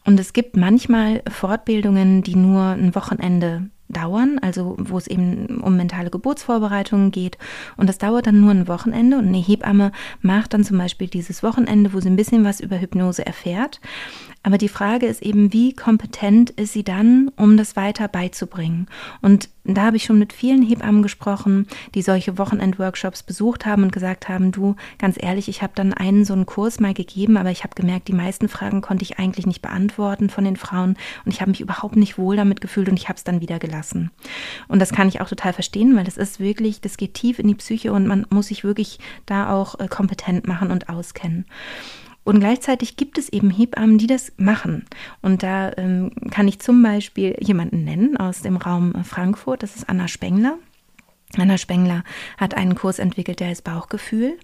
Und 0.05 0.19
es 0.19 0.33
gibt 0.33 0.55
manchmal 0.55 1.23
Fortbildungen, 1.29 2.21
die 2.21 2.35
nur 2.35 2.61
ein 2.61 2.93
Wochenende 2.93 3.69
dauern, 3.93 4.39
also 4.39 4.75
wo 4.77 4.97
es 4.97 5.07
eben 5.07 5.61
um 5.61 5.77
mentale 5.77 6.09
Geburtsvorbereitungen 6.09 7.11
geht. 7.11 7.37
Und 7.77 7.87
das 7.87 7.97
dauert 7.97 8.27
dann 8.27 8.41
nur 8.41 8.51
ein 8.51 8.67
Wochenende 8.67 9.17
und 9.17 9.27
eine 9.27 9.37
Hebamme 9.37 9.91
macht 10.21 10.53
dann 10.53 10.63
zum 10.63 10.77
Beispiel 10.77 11.07
dieses 11.07 11.43
Wochenende, 11.43 11.93
wo 11.93 11.99
sie 11.99 12.09
ein 12.09 12.15
bisschen 12.15 12.43
was 12.43 12.59
über 12.59 12.79
Hypnose 12.79 13.25
erfährt. 13.25 13.79
Aber 14.43 14.57
die 14.57 14.69
Frage 14.69 15.05
ist 15.05 15.21
eben, 15.21 15.53
wie 15.53 15.73
kompetent 15.73 16.49
ist 16.51 16.73
sie 16.73 16.83
dann, 16.83 17.31
um 17.37 17.55
das 17.55 17.77
weiter 17.77 18.09
beizubringen? 18.09 18.87
Und 19.21 19.49
da 19.63 19.83
habe 19.83 19.95
ich 19.95 20.03
schon 20.03 20.19
mit 20.19 20.33
vielen 20.33 20.61
Hebammen 20.61 21.01
gesprochen, 21.01 21.67
die 21.95 22.01
solche 22.01 22.37
Wochenend-Workshops 22.37 23.23
besucht 23.23 23.65
haben 23.65 23.83
und 23.83 23.93
gesagt 23.93 24.27
haben, 24.27 24.51
du, 24.51 24.75
ganz 24.99 25.15
ehrlich, 25.17 25.47
ich 25.47 25.61
habe 25.61 25.71
dann 25.75 25.93
einen 25.93 26.25
so 26.25 26.33
einen 26.33 26.45
Kurs 26.45 26.81
mal 26.81 26.93
gegeben, 26.93 27.37
aber 27.37 27.51
ich 27.51 27.63
habe 27.63 27.73
gemerkt, 27.73 28.09
die 28.09 28.13
meisten 28.13 28.49
Fragen 28.49 28.81
konnte 28.81 29.03
ich 29.03 29.17
eigentlich 29.17 29.47
nicht 29.47 29.61
beantworten 29.61 30.29
von 30.29 30.43
den 30.43 30.57
Frauen 30.57 30.97
und 31.23 31.33
ich 31.33 31.39
habe 31.39 31.51
mich 31.51 31.61
überhaupt 31.61 31.95
nicht 31.95 32.17
wohl 32.17 32.35
damit 32.35 32.59
gefühlt 32.59 32.89
und 32.89 32.99
ich 32.99 33.07
habe 33.07 33.15
es 33.15 33.23
dann 33.23 33.39
wieder 33.39 33.59
gelassen. 33.59 34.11
Und 34.67 34.79
das 34.79 34.91
kann 34.91 35.07
ich 35.07 35.21
auch 35.21 35.29
total 35.29 35.53
verstehen, 35.53 35.95
weil 35.95 36.03
das 36.03 36.17
ist 36.17 36.41
wirklich, 36.41 36.81
das 36.81 36.97
geht 36.97 37.13
tief 37.13 37.39
in 37.39 37.47
die 37.47 37.55
Psyche 37.55 37.93
und 37.93 38.05
man 38.05 38.27
muss 38.29 38.47
sich 38.47 38.65
wirklich 38.65 38.99
da 39.25 39.53
auch 39.53 39.79
äh, 39.79 39.87
kompetent 39.87 40.45
machen 40.47 40.71
und 40.71 40.89
auskennen. 40.89 41.45
Und 42.23 42.39
gleichzeitig 42.39 42.95
gibt 42.95 43.17
es 43.17 43.29
eben 43.29 43.49
Hebammen, 43.49 43.97
die 43.97 44.07
das 44.07 44.31
machen. 44.37 44.85
Und 45.21 45.43
da 45.43 45.73
ähm, 45.77 46.11
kann 46.31 46.47
ich 46.47 46.59
zum 46.59 46.81
Beispiel 46.81 47.35
jemanden 47.39 47.83
nennen 47.83 48.17
aus 48.17 48.41
dem 48.41 48.57
Raum 48.57 49.03
Frankfurt, 49.03 49.63
das 49.63 49.75
ist 49.75 49.89
Anna 49.89 50.07
Spengler. 50.07 50.57
Anna 51.37 51.57
Spengler 51.57 52.03
hat 52.37 52.55
einen 52.55 52.75
Kurs 52.75 52.99
entwickelt, 52.99 53.39
der 53.39 53.47
heißt 53.47 53.63
Bauchgefühl. 53.63 54.37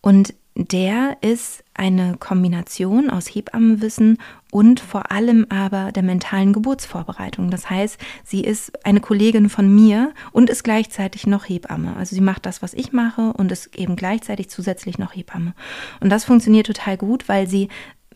Und 0.00 0.34
der 0.56 1.16
ist 1.20 1.64
eine 1.74 2.16
Kombination 2.18 3.10
aus 3.10 3.26
Hebammenwissen 3.26 4.18
und 4.52 4.78
vor 4.78 5.10
allem 5.10 5.46
aber 5.48 5.90
der 5.90 6.04
mentalen 6.04 6.52
Geburtsvorbereitung. 6.52 7.50
Das 7.50 7.68
heißt, 7.68 7.98
sie 8.22 8.42
ist 8.42 8.72
eine 8.86 9.00
Kollegin 9.00 9.48
von 9.48 9.74
mir 9.74 10.12
und 10.30 10.48
ist 10.50 10.62
gleichzeitig 10.62 11.26
noch 11.26 11.48
Hebamme. 11.48 11.96
Also 11.96 12.14
sie 12.14 12.22
macht 12.22 12.46
das, 12.46 12.62
was 12.62 12.72
ich 12.72 12.92
mache 12.92 13.32
und 13.32 13.50
ist 13.50 13.74
eben 13.76 13.96
gleichzeitig 13.96 14.48
zusätzlich 14.48 14.96
noch 14.96 15.16
Hebamme. 15.16 15.54
Und 15.98 16.10
das 16.10 16.24
funktioniert 16.24 16.68
total 16.68 16.96
gut, 16.96 17.28
weil 17.28 17.48
sie 17.48 17.68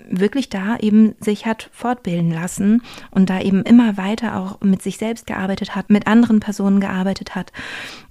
wirklich 0.08 0.48
da 0.48 0.76
eben 0.76 1.16
sich 1.20 1.44
hat 1.44 1.68
fortbilden 1.72 2.30
lassen 2.30 2.82
und 3.10 3.30
da 3.30 3.40
eben 3.40 3.62
immer 3.62 3.96
weiter 3.96 4.36
auch 4.36 4.60
mit 4.60 4.80
sich 4.80 4.96
selbst 4.96 5.26
gearbeitet 5.26 5.74
hat, 5.74 5.90
mit 5.90 6.06
anderen 6.06 6.38
Personen 6.38 6.78
gearbeitet 6.78 7.34
hat 7.34 7.52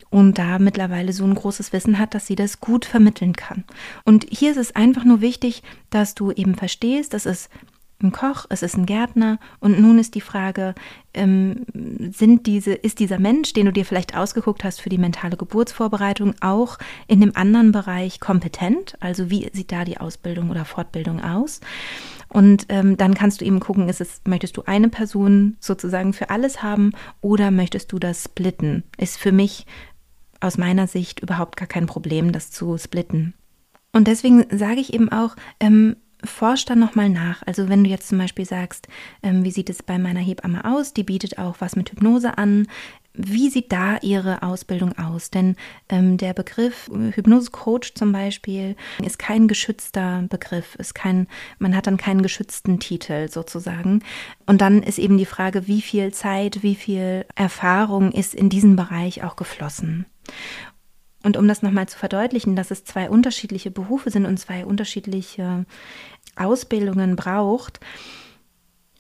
und 0.10 0.38
da 0.38 0.60
mittlerweile 0.60 1.14
so 1.14 1.24
ein 1.24 1.36
großes 1.36 1.74
Wissen 1.74 2.00
hat, 2.00 2.14
dass 2.14 2.28
sie 2.28 2.36
das 2.36 2.60
gut 2.60 2.86
vermitteln 2.86 3.34
kann. 3.34 3.64
Und 4.04 4.26
hier 4.30 4.52
ist 4.52 4.58
es 4.58 4.76
einfach 4.76 5.04
nur 5.04 5.22
wichtig, 5.22 5.64
dass 5.90 6.16
du 6.16 6.32
eben 6.32 6.56
verstehst, 6.56 7.14
dass 7.14 7.26
es 7.26 7.50
ein 8.02 8.12
Koch, 8.12 8.46
es 8.50 8.62
ist 8.62 8.78
ein 8.78 8.86
Gärtner 8.86 9.40
und 9.60 9.80
nun 9.80 9.98
ist 9.98 10.14
die 10.14 10.22
Frage, 10.22 10.76
ähm, 11.16 11.66
sind 12.14 12.46
diese, 12.46 12.74
ist 12.74 13.00
dieser 13.00 13.20
Mensch, 13.20 13.54
den 13.54 13.66
du 13.66 13.74
dir 13.74 13.86
vielleicht 13.86 14.16
ausgeguckt 14.16 14.64
hast 14.64 14.82
für 14.82 14.90
die 14.90 15.00
mentale 15.00 15.36
Geburtsvorbereitung, 15.36 16.36
auch 16.42 16.78
in 17.08 17.22
dem 17.22 17.36
anderen 17.36 17.72
Bereich 17.72 18.20
kompetent? 18.20 18.96
Also 19.00 19.32
wie 19.32 19.50
sieht 19.52 19.72
da 19.72 19.84
die 19.84 19.98
Ausbildung 19.98 20.52
oder 20.52 20.64
Fortbildung 20.64 21.24
aus? 21.24 21.60
Und 22.30 22.68
ähm, 22.70 22.98
dann 22.98 23.16
kannst 23.16 23.42
du 23.42 23.46
eben 23.46 23.60
gucken, 23.60 23.90
ist 23.90 24.02
es, 24.02 24.22
möchtest 24.26 24.58
du 24.58 24.64
eine 24.66 24.90
Person 24.90 25.58
sozusagen 25.60 26.14
für 26.14 26.30
alles 26.30 26.62
haben 26.62 26.92
oder 27.22 27.52
möchtest 27.52 27.92
du 27.92 28.00
das 28.00 28.26
splitten? 28.26 28.84
Ist 28.98 29.18
für 29.18 29.32
mich 29.32 29.66
aus 30.40 30.58
meiner 30.58 30.88
Sicht 30.88 31.20
überhaupt 31.20 31.58
gar 31.58 31.68
kein 31.68 31.86
Problem, 31.86 32.32
das 32.32 32.52
zu 32.52 32.78
splitten. 32.78 33.34
Und 33.94 34.08
deswegen 34.08 34.46
sage 34.56 34.80
ich 34.80 34.94
eben 34.94 35.12
auch, 35.12 35.36
ähm, 35.60 35.96
forsch 36.24 36.66
dann 36.66 36.80
nochmal 36.80 37.10
nach. 37.10 37.44
Also 37.46 37.70
wenn 37.70 37.84
du 37.84 37.90
jetzt 37.90 38.08
zum 38.08 38.18
Beispiel 38.18 38.46
sagst, 38.46 38.88
ähm, 39.24 39.44
wie 39.44 39.52
sieht 39.52 39.70
es 39.70 39.84
bei 39.84 39.98
meiner 39.98 40.20
Hebamme 40.20 40.66
aus? 40.66 40.94
Die 40.94 41.04
bietet 41.04 41.38
auch 41.38 41.58
was 41.60 41.76
mit 41.76 41.92
Hypnose 41.92 42.38
an. 42.38 42.68
Wie 43.20 43.50
sieht 43.50 43.72
da 43.72 43.98
Ihre 43.98 44.44
Ausbildung 44.44 44.96
aus? 44.98 45.32
Denn 45.32 45.56
ähm, 45.90 46.18
der 46.18 46.34
Begriff 46.34 46.88
Hypnose-Coach 46.92 47.96
zum 47.96 48.12
Beispiel 48.12 48.76
ist 49.04 49.18
kein 49.18 49.48
geschützter 49.48 50.24
Begriff, 50.30 50.76
ist 50.76 50.94
kein, 50.94 51.28
man 51.58 51.76
hat 51.76 51.88
dann 51.88 51.98
keinen 51.98 52.22
geschützten 52.22 52.80
Titel 52.80 53.28
sozusagen. 53.28 54.04
Und 54.46 54.62
dann 54.62 54.84
ist 54.84 55.00
eben 55.00 55.18
die 55.18 55.26
Frage, 55.26 55.68
wie 55.68 55.82
viel 55.82 56.14
Zeit, 56.14 56.62
wie 56.62 56.76
viel 56.76 57.26
Erfahrung 57.34 58.12
ist 58.12 58.36
in 58.36 58.50
diesen 58.50 58.76
Bereich 58.76 59.24
auch 59.24 59.36
geflossen. 59.36 60.06
Und 61.24 61.38
um 61.38 61.48
das 61.48 61.62
nochmal 61.62 61.88
zu 61.88 61.98
verdeutlichen, 61.98 62.56
dass 62.56 62.72
es 62.72 62.84
zwei 62.84 63.10
unterschiedliche 63.10 63.72
Berufe 63.72 64.12
sind 64.12 64.26
und 64.26 64.38
zwei 64.38 64.66
unterschiedliche 64.66 65.66
Ausbildungen 66.36 67.16
braucht, 67.16 67.80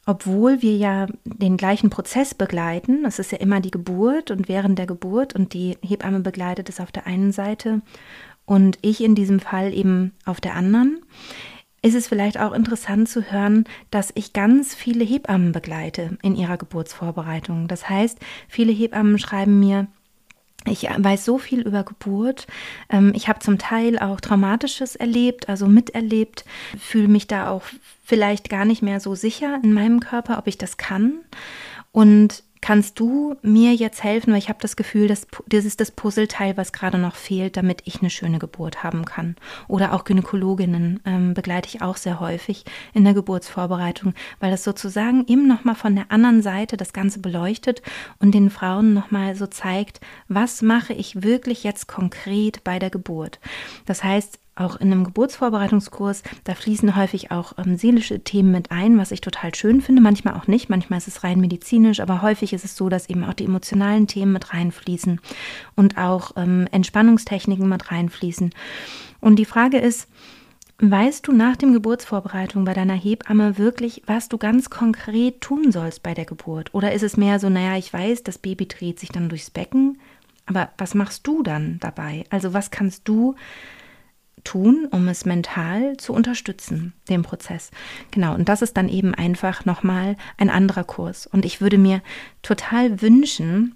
obwohl 0.06 0.62
wir 0.62 0.76
ja 0.76 1.08
den 1.26 1.58
gleichen 1.58 1.90
Prozess 1.90 2.34
begleiten, 2.34 3.06
es 3.06 3.20
ist 3.20 3.32
ja 3.32 3.38
immer 3.40 3.60
die 3.60 3.72
Geburt 3.72 4.32
und 4.32 4.48
während 4.48 4.80
der 4.80 4.88
Geburt 4.88 5.36
und 5.36 5.54
die 5.54 5.78
Hebamme 5.82 6.22
begleitet 6.22 6.70
es 6.70 6.80
auf 6.80 6.92
der 6.92 7.06
einen 7.06 7.32
Seite 7.34 7.82
und 8.46 8.80
ich 8.82 9.04
in 9.04 9.16
diesem 9.16 9.42
Fall 9.42 9.74
eben 9.74 10.14
auf 10.26 10.40
der 10.40 10.56
anderen, 10.56 11.02
ist 11.82 11.94
es 11.96 12.08
vielleicht 12.08 12.40
auch 12.40 12.54
interessant 12.54 13.10
zu 13.10 13.32
hören, 13.32 13.66
dass 13.92 14.12
ich 14.16 14.34
ganz 14.34 14.74
viele 14.74 15.04
Hebammen 15.04 15.52
begleite 15.52 16.18
in 16.24 16.36
ihrer 16.36 16.58
Geburtsvorbereitung. 16.58 17.68
Das 17.68 17.90
heißt, 17.90 18.18
viele 18.48 18.72
Hebammen 18.72 19.20
schreiben 19.20 19.60
mir, 19.60 19.88
ich 20.66 20.84
weiß 20.84 21.24
so 21.24 21.38
viel 21.38 21.62
über 21.62 21.84
Geburt. 21.84 22.48
Ähm, 22.90 23.14
ich 23.16 23.28
habe 23.28 23.40
zum 23.40 23.58
Teil 23.58 24.00
auch 24.00 24.20
Traumatisches 24.20 24.96
erlebt, 24.96 25.50
also 25.50 25.68
miterlebt, 25.68 26.46
fühle 26.80 27.08
mich 27.08 27.28
da 27.28 27.50
auch 27.50 27.64
vielleicht 28.04 28.50
gar 28.50 28.66
nicht 28.66 28.82
mehr 28.82 29.00
so 29.00 29.16
sicher 29.16 29.60
in 29.64 29.74
meinem 29.74 30.00
Körper, 30.00 30.38
ob 30.38 30.48
ich 30.48 30.58
das 30.58 30.78
kann. 30.78 31.20
Und 31.92 32.44
Kannst 32.62 33.00
du 33.00 33.36
mir 33.42 33.74
jetzt 33.74 34.04
helfen, 34.04 34.32
weil 34.32 34.40
ich 34.40 34.50
habe 34.50 34.60
das 34.62 34.76
Gefühl, 34.76 35.08
dass 35.08 35.28
das 35.48 35.66
ist 35.66 35.80
das 35.80 35.92
Puzzleteil, 35.92 36.58
was 36.58 36.74
gerade 36.74 36.98
noch 36.98 37.16
fehlt, 37.16 37.58
damit 37.58 37.82
ich 37.86 38.00
eine 38.00 38.10
schöne 38.10 38.40
Geburt 38.40 38.84
haben 38.84 39.06
kann. 39.06 39.36
Oder 39.68 39.94
auch 39.94 40.04
Gynäkologinnen 40.04 41.00
ähm, 41.06 41.34
begleite 41.34 41.68
ich 41.68 41.82
auch 41.82 41.98
sehr 41.98 42.20
häufig 42.20 42.66
in 42.94 43.04
der 43.04 43.14
Geburtsvorbereitung, 43.14 44.14
weil 44.40 44.52
das 44.52 44.64
sozusagen 44.64 45.26
eben 45.28 45.48
nochmal 45.48 45.76
von 45.76 45.96
der 45.96 46.12
anderen 46.12 46.42
Seite 46.42 46.78
das 46.78 46.94
Ganze 46.94 47.20
beleuchtet 47.20 47.82
und 48.20 48.34
den 48.34 48.50
Frauen 48.50 48.94
nochmal 48.94 49.36
so 49.36 49.48
zeigt, 49.48 50.02
was 50.28 50.62
mache 50.62 50.94
ich 50.94 51.24
wirklich 51.24 51.64
jetzt 51.64 51.88
konkret 51.88 52.64
bei 52.64 52.80
der 52.80 52.90
Geburt. 52.90 53.40
Das 53.86 54.04
heißt, 54.04 54.40
auch 54.60 54.76
in 54.78 54.92
einem 54.92 55.04
Geburtsvorbereitungskurs, 55.04 56.24
da 56.44 56.56
fließen 56.56 56.96
häufig 56.96 57.32
auch 57.32 57.54
ähm, 57.58 57.78
seelische 57.78 58.24
Themen 58.24 58.52
mit 58.52 58.72
ein, 58.72 58.98
was 58.98 59.12
ich 59.12 59.22
total 59.22 59.54
schön 59.56 59.82
finde. 59.82 60.02
Manchmal 60.02 60.36
auch 60.36 60.48
nicht, 60.48 60.70
manchmal 60.70 60.98
ist 60.98 61.08
es 61.08 61.24
rein 61.24 61.40
medizinisch, 61.40 62.00
aber 62.00 62.22
häufig 62.22 62.54
ist 62.54 62.66
es 62.66 62.76
so, 62.76 62.90
dass 62.90 63.10
eben 63.10 63.24
auch 63.24 63.34
die 63.34 63.46
emotionalen 63.46 64.08
Themen 64.08 64.34
mit 64.34 64.54
reinfließen 64.54 65.20
und 65.76 65.98
auch 65.98 66.32
ähm, 66.36 66.68
Entspannungstechniken 66.72 67.68
mit 67.68 67.92
reinfließen. 67.92 68.52
Und 69.20 69.38
die 69.38 69.46
Frage 69.46 69.78
ist, 69.78 70.08
Weißt 70.80 71.26
du 71.26 71.32
nach 71.32 71.56
dem 71.56 71.74
Geburtsvorbereitung 71.74 72.64
bei 72.64 72.76
deiner 72.76 72.94
Hebamme 72.94 73.58
wirklich, 73.58 74.04
was 74.06 74.30
du 74.30 74.38
ganz 74.38 74.70
konkret 74.70 75.42
tun 75.42 75.72
sollst 75.72 76.04
bei 76.04 76.14
der 76.14 76.26
Geburt? 76.26 76.72
Oder 76.72 76.92
ist 76.92 77.02
es 77.02 77.18
mehr 77.18 77.40
so, 77.40 77.50
naja, 77.50 77.78
ich 77.78 77.92
weiß, 77.92 78.22
das 78.22 78.38
Baby 78.38 78.68
dreht 78.68 79.00
sich 79.00 79.10
dann 79.10 79.28
durchs 79.28 79.50
Becken, 79.50 79.98
aber 80.46 80.70
was 80.78 80.94
machst 80.94 81.26
du 81.26 81.42
dann 81.42 81.80
dabei? 81.80 82.26
Also 82.30 82.54
was 82.54 82.70
kannst 82.70 83.08
du 83.08 83.34
tun, 84.44 84.88
um 84.91 85.08
es 85.08 85.25
mental 85.25 85.98
zu 85.98 86.13
unterstützen, 86.13 86.94
den 87.10 87.24
Prozess. 87.24 87.72
Genau, 88.12 88.34
und 88.34 88.48
das 88.48 88.62
ist 88.62 88.77
dann 88.77 88.89
eben 88.89 89.13
einfach 89.13 89.65
nochmal 89.65 90.15
ein 90.38 90.50
anderer 90.50 90.84
Kurs. 90.84 91.27
Und 91.27 91.46
ich 91.46 91.62
würde 91.62 91.77
mir 91.77 92.01
total 92.41 93.01
wünschen, 93.01 93.75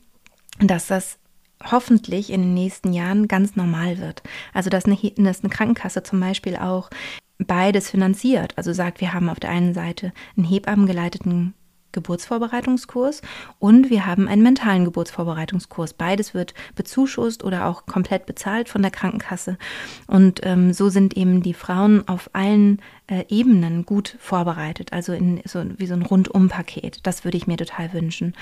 dass 0.59 0.87
das 0.87 1.17
hoffentlich 1.63 2.31
in 2.31 2.41
den 2.41 2.53
nächsten 2.53 2.93
Jahren 2.93 3.27
ganz 3.27 3.55
normal 3.55 3.99
wird. 3.99 4.23
Also 4.53 4.69
dass 4.69 4.85
eine, 4.85 4.97
dass 5.17 5.41
eine 5.41 5.49
Krankenkasse 5.49 6.03
zum 6.03 6.19
Beispiel 6.19 6.55
auch 6.55 6.89
beides 7.37 7.89
finanziert. 7.89 8.57
Also 8.57 8.73
sagt, 8.73 9.01
wir 9.01 9.13
haben 9.13 9.29
auf 9.29 9.39
der 9.39 9.49
einen 9.49 9.73
Seite 9.73 10.13
einen 10.37 10.45
hebammengeleiteten 10.45 11.53
Geburtsvorbereitungskurs 11.91 13.21
und 13.60 13.89
wir 13.89 14.05
haben 14.05 14.27
einen 14.27 14.43
mentalen 14.43 14.86
Geburtsvorbereitungskurs. 14.86 15.93
Beides 15.93 16.33
wird 16.33 16.53
bezuschusst 16.75 17.43
oder 17.43 17.65
auch 17.65 17.86
komplett 17.86 18.25
bezahlt 18.25 18.69
von 18.69 18.81
der 18.81 18.91
Krankenkasse. 18.91 19.57
Und 20.07 20.41
ähm, 20.43 20.74
so 20.74 20.89
sind 20.89 21.17
eben 21.17 21.41
die 21.41 21.53
Frauen 21.53 22.07
auf 22.07 22.29
allen 22.33 22.81
äh, 23.11 23.25
Ebenen 23.27 23.85
gut 23.85 24.15
vorbereitet, 24.19 24.93
also 24.93 25.11
in 25.11 25.41
so 25.43 25.63
wie 25.77 25.85
so 25.85 25.93
ein 25.93 26.01
Rundumpaket. 26.01 27.05
Das 27.05 27.25
würde 27.25 27.35
ich 27.35 27.45
mir 27.45 27.57
total 27.57 27.91
wünschen. 27.91 28.33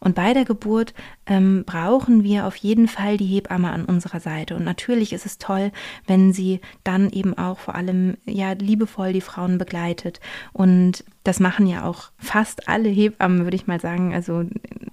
Und 0.00 0.14
bei 0.14 0.34
der 0.34 0.44
Geburt 0.44 0.92
ähm, 1.26 1.64
brauchen 1.64 2.22
wir 2.24 2.46
auf 2.46 2.56
jeden 2.56 2.88
Fall 2.88 3.16
die 3.16 3.24
Hebamme 3.24 3.70
an 3.70 3.86
unserer 3.86 4.20
Seite. 4.20 4.54
Und 4.54 4.64
natürlich 4.64 5.14
ist 5.14 5.24
es 5.24 5.38
toll, 5.38 5.72
wenn 6.06 6.34
sie 6.34 6.60
dann 6.84 7.08
eben 7.08 7.38
auch 7.38 7.58
vor 7.58 7.74
allem 7.74 8.18
ja 8.26 8.52
liebevoll 8.52 9.14
die 9.14 9.22
Frauen 9.22 9.56
begleitet. 9.56 10.20
Und 10.52 11.04
das 11.24 11.40
machen 11.40 11.66
ja 11.66 11.84
auch 11.84 12.10
fast 12.18 12.68
alle 12.68 12.90
Hebammen, 12.90 13.44
würde 13.44 13.56
ich 13.56 13.66
mal 13.66 13.80
sagen. 13.80 14.12
Also 14.12 14.44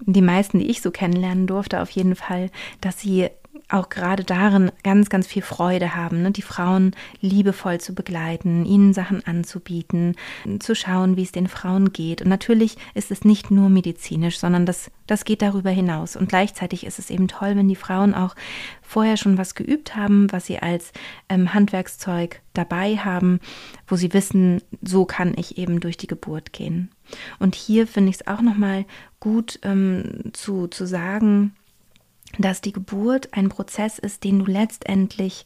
die 0.05 0.21
meisten, 0.21 0.59
die 0.59 0.69
ich 0.69 0.81
so 0.81 0.91
kennenlernen 0.91 1.45
durfte, 1.45 1.81
auf 1.81 1.89
jeden 1.89 2.15
Fall, 2.15 2.51
dass 2.79 3.01
sie 3.01 3.29
auch 3.69 3.89
gerade 3.89 4.23
darin 4.23 4.71
ganz, 4.83 5.09
ganz 5.09 5.27
viel 5.27 5.41
Freude 5.41 5.95
haben, 5.95 6.21
ne? 6.21 6.31
die 6.31 6.41
Frauen 6.41 6.95
liebevoll 7.21 7.79
zu 7.79 7.95
begleiten, 7.95 8.65
ihnen 8.65 8.93
Sachen 8.93 9.25
anzubieten, 9.25 10.15
zu 10.59 10.75
schauen, 10.75 11.17
wie 11.17 11.23
es 11.23 11.31
den 11.31 11.47
Frauen 11.47 11.91
geht. 11.91 12.21
Und 12.21 12.29
natürlich 12.29 12.77
ist 12.93 13.11
es 13.11 13.25
nicht 13.25 13.51
nur 13.51 13.69
medizinisch, 13.69 14.39
sondern 14.39 14.65
das, 14.65 14.91
das 15.07 15.25
geht 15.25 15.41
darüber 15.41 15.71
hinaus. 15.71 16.15
Und 16.15 16.29
gleichzeitig 16.29 16.85
ist 16.85 16.99
es 16.99 17.09
eben 17.09 17.27
toll, 17.27 17.55
wenn 17.55 17.67
die 17.67 17.75
Frauen 17.75 18.13
auch 18.13 18.35
vorher 18.81 19.17
schon 19.17 19.37
was 19.37 19.55
geübt 19.55 19.95
haben, 19.95 20.31
was 20.31 20.45
sie 20.45 20.59
als 20.59 20.93
ähm, 21.29 21.53
Handwerkszeug 21.53 22.41
dabei 22.53 22.97
haben, 22.97 23.39
wo 23.87 23.95
sie 23.95 24.13
wissen, 24.13 24.61
so 24.81 25.05
kann 25.05 25.33
ich 25.37 25.57
eben 25.57 25.79
durch 25.79 25.97
die 25.97 26.07
Geburt 26.07 26.53
gehen. 26.53 26.91
Und 27.39 27.55
hier 27.55 27.87
finde 27.87 28.09
ich 28.11 28.17
es 28.17 28.27
auch 28.27 28.41
nochmal 28.41 28.85
gut 29.19 29.59
ähm, 29.63 30.31
zu, 30.33 30.67
zu 30.67 30.85
sagen, 30.85 31.55
dass 32.37 32.61
die 32.61 32.73
Geburt 32.73 33.29
ein 33.33 33.49
Prozess 33.49 33.99
ist, 33.99 34.23
den 34.23 34.39
du 34.39 34.45
letztendlich 34.45 35.45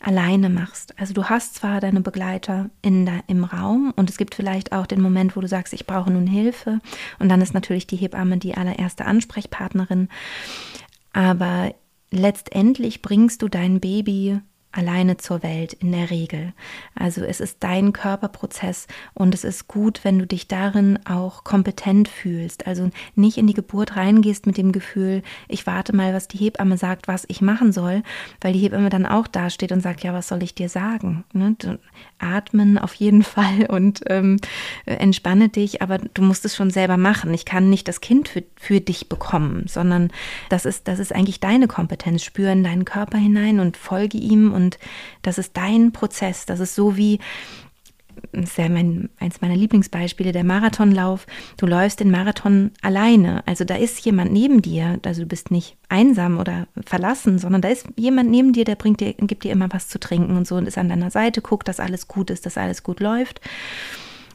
alleine 0.00 0.48
machst. 0.48 0.94
Also 0.98 1.12
du 1.12 1.24
hast 1.24 1.56
zwar 1.56 1.80
deine 1.80 2.00
Begleiter 2.00 2.70
in 2.82 3.06
der, 3.06 3.24
im 3.26 3.44
Raum 3.44 3.92
und 3.96 4.08
es 4.08 4.16
gibt 4.16 4.34
vielleicht 4.34 4.72
auch 4.72 4.86
den 4.86 5.00
Moment, 5.00 5.36
wo 5.36 5.40
du 5.40 5.48
sagst, 5.48 5.72
ich 5.72 5.86
brauche 5.86 6.10
nun 6.10 6.26
Hilfe 6.26 6.78
und 7.18 7.28
dann 7.28 7.40
ist 7.40 7.54
natürlich 7.54 7.86
die 7.86 7.96
Hebamme 7.96 8.38
die 8.38 8.54
allererste 8.54 9.06
Ansprechpartnerin, 9.06 10.08
aber 11.12 11.74
letztendlich 12.10 13.02
bringst 13.02 13.42
du 13.42 13.48
dein 13.48 13.80
Baby 13.80 14.40
alleine 14.70 15.16
zur 15.16 15.42
Welt 15.42 15.72
in 15.72 15.92
der 15.92 16.10
Regel. 16.10 16.52
Also 16.94 17.22
es 17.22 17.40
ist 17.40 17.58
dein 17.60 17.92
Körperprozess 17.92 18.86
und 19.14 19.34
es 19.34 19.42
ist 19.42 19.66
gut, 19.66 20.04
wenn 20.04 20.18
du 20.18 20.26
dich 20.26 20.46
darin 20.46 20.98
auch 21.06 21.42
kompetent 21.42 22.06
fühlst. 22.06 22.66
Also 22.66 22.90
nicht 23.14 23.38
in 23.38 23.46
die 23.46 23.54
Geburt 23.54 23.96
reingehst 23.96 24.46
mit 24.46 24.58
dem 24.58 24.72
Gefühl, 24.72 25.22
ich 25.48 25.66
warte 25.66 25.96
mal, 25.96 26.12
was 26.12 26.28
die 26.28 26.36
Hebamme 26.36 26.76
sagt, 26.76 27.08
was 27.08 27.24
ich 27.28 27.40
machen 27.40 27.72
soll, 27.72 28.02
weil 28.42 28.52
die 28.52 28.58
Hebamme 28.58 28.90
dann 28.90 29.06
auch 29.06 29.26
dasteht 29.26 29.72
und 29.72 29.80
sagt, 29.80 30.04
ja, 30.04 30.12
was 30.12 30.28
soll 30.28 30.42
ich 30.42 30.54
dir 30.54 30.68
sagen? 30.68 31.24
Ne? 31.32 31.56
Atmen 32.18 32.76
auf 32.76 32.94
jeden 32.94 33.22
Fall 33.22 33.66
und 33.68 34.02
ähm, 34.06 34.36
entspanne 34.84 35.48
dich, 35.48 35.80
aber 35.80 35.98
du 35.98 36.22
musst 36.22 36.44
es 36.44 36.54
schon 36.54 36.70
selber 36.70 36.98
machen. 36.98 37.32
Ich 37.32 37.46
kann 37.46 37.70
nicht 37.70 37.88
das 37.88 38.02
Kind 38.02 38.28
für, 38.28 38.44
für 38.56 38.80
dich 38.80 39.08
bekommen, 39.08 39.64
sondern 39.66 40.10
das 40.50 40.66
ist, 40.66 40.88
das 40.88 40.98
ist 40.98 41.14
eigentlich 41.14 41.40
deine 41.40 41.68
Kompetenz. 41.68 42.22
Spüre 42.22 42.52
in 42.52 42.64
deinen 42.64 42.84
Körper 42.84 43.16
hinein 43.16 43.60
und 43.60 43.76
folge 43.76 44.18
ihm 44.18 44.52
und 44.58 44.78
das 45.22 45.38
ist 45.38 45.56
dein 45.56 45.92
Prozess. 45.92 46.44
Das 46.44 46.60
ist 46.60 46.74
so 46.74 46.96
wie, 46.96 47.20
das 48.32 48.50
ist 48.50 48.58
ja 48.58 48.68
mein, 48.68 49.08
eins 49.18 49.40
meiner 49.40 49.56
Lieblingsbeispiele, 49.56 50.32
der 50.32 50.44
Marathonlauf. 50.44 51.26
Du 51.56 51.66
läufst 51.66 52.00
den 52.00 52.10
Marathon 52.10 52.72
alleine. 52.82 53.42
Also 53.46 53.64
da 53.64 53.76
ist 53.76 54.04
jemand 54.04 54.32
neben 54.32 54.60
dir. 54.62 54.98
Also 55.04 55.22
du 55.22 55.28
bist 55.28 55.50
nicht 55.50 55.76
einsam 55.88 56.38
oder 56.38 56.66
verlassen, 56.84 57.38
sondern 57.38 57.62
da 57.62 57.68
ist 57.68 57.86
jemand 57.96 58.30
neben 58.30 58.52
dir, 58.52 58.64
der 58.64 58.74
bringt 58.74 59.00
dir, 59.00 59.14
gibt 59.14 59.44
dir 59.44 59.52
immer 59.52 59.68
was 59.70 59.88
zu 59.88 60.00
trinken 60.00 60.36
und 60.36 60.46
so 60.46 60.56
und 60.56 60.66
ist 60.66 60.78
an 60.78 60.88
deiner 60.88 61.10
Seite, 61.10 61.40
guckt, 61.40 61.68
dass 61.68 61.80
alles 61.80 62.08
gut 62.08 62.30
ist, 62.30 62.46
dass 62.46 62.58
alles 62.58 62.82
gut 62.82 63.00
läuft. 63.00 63.40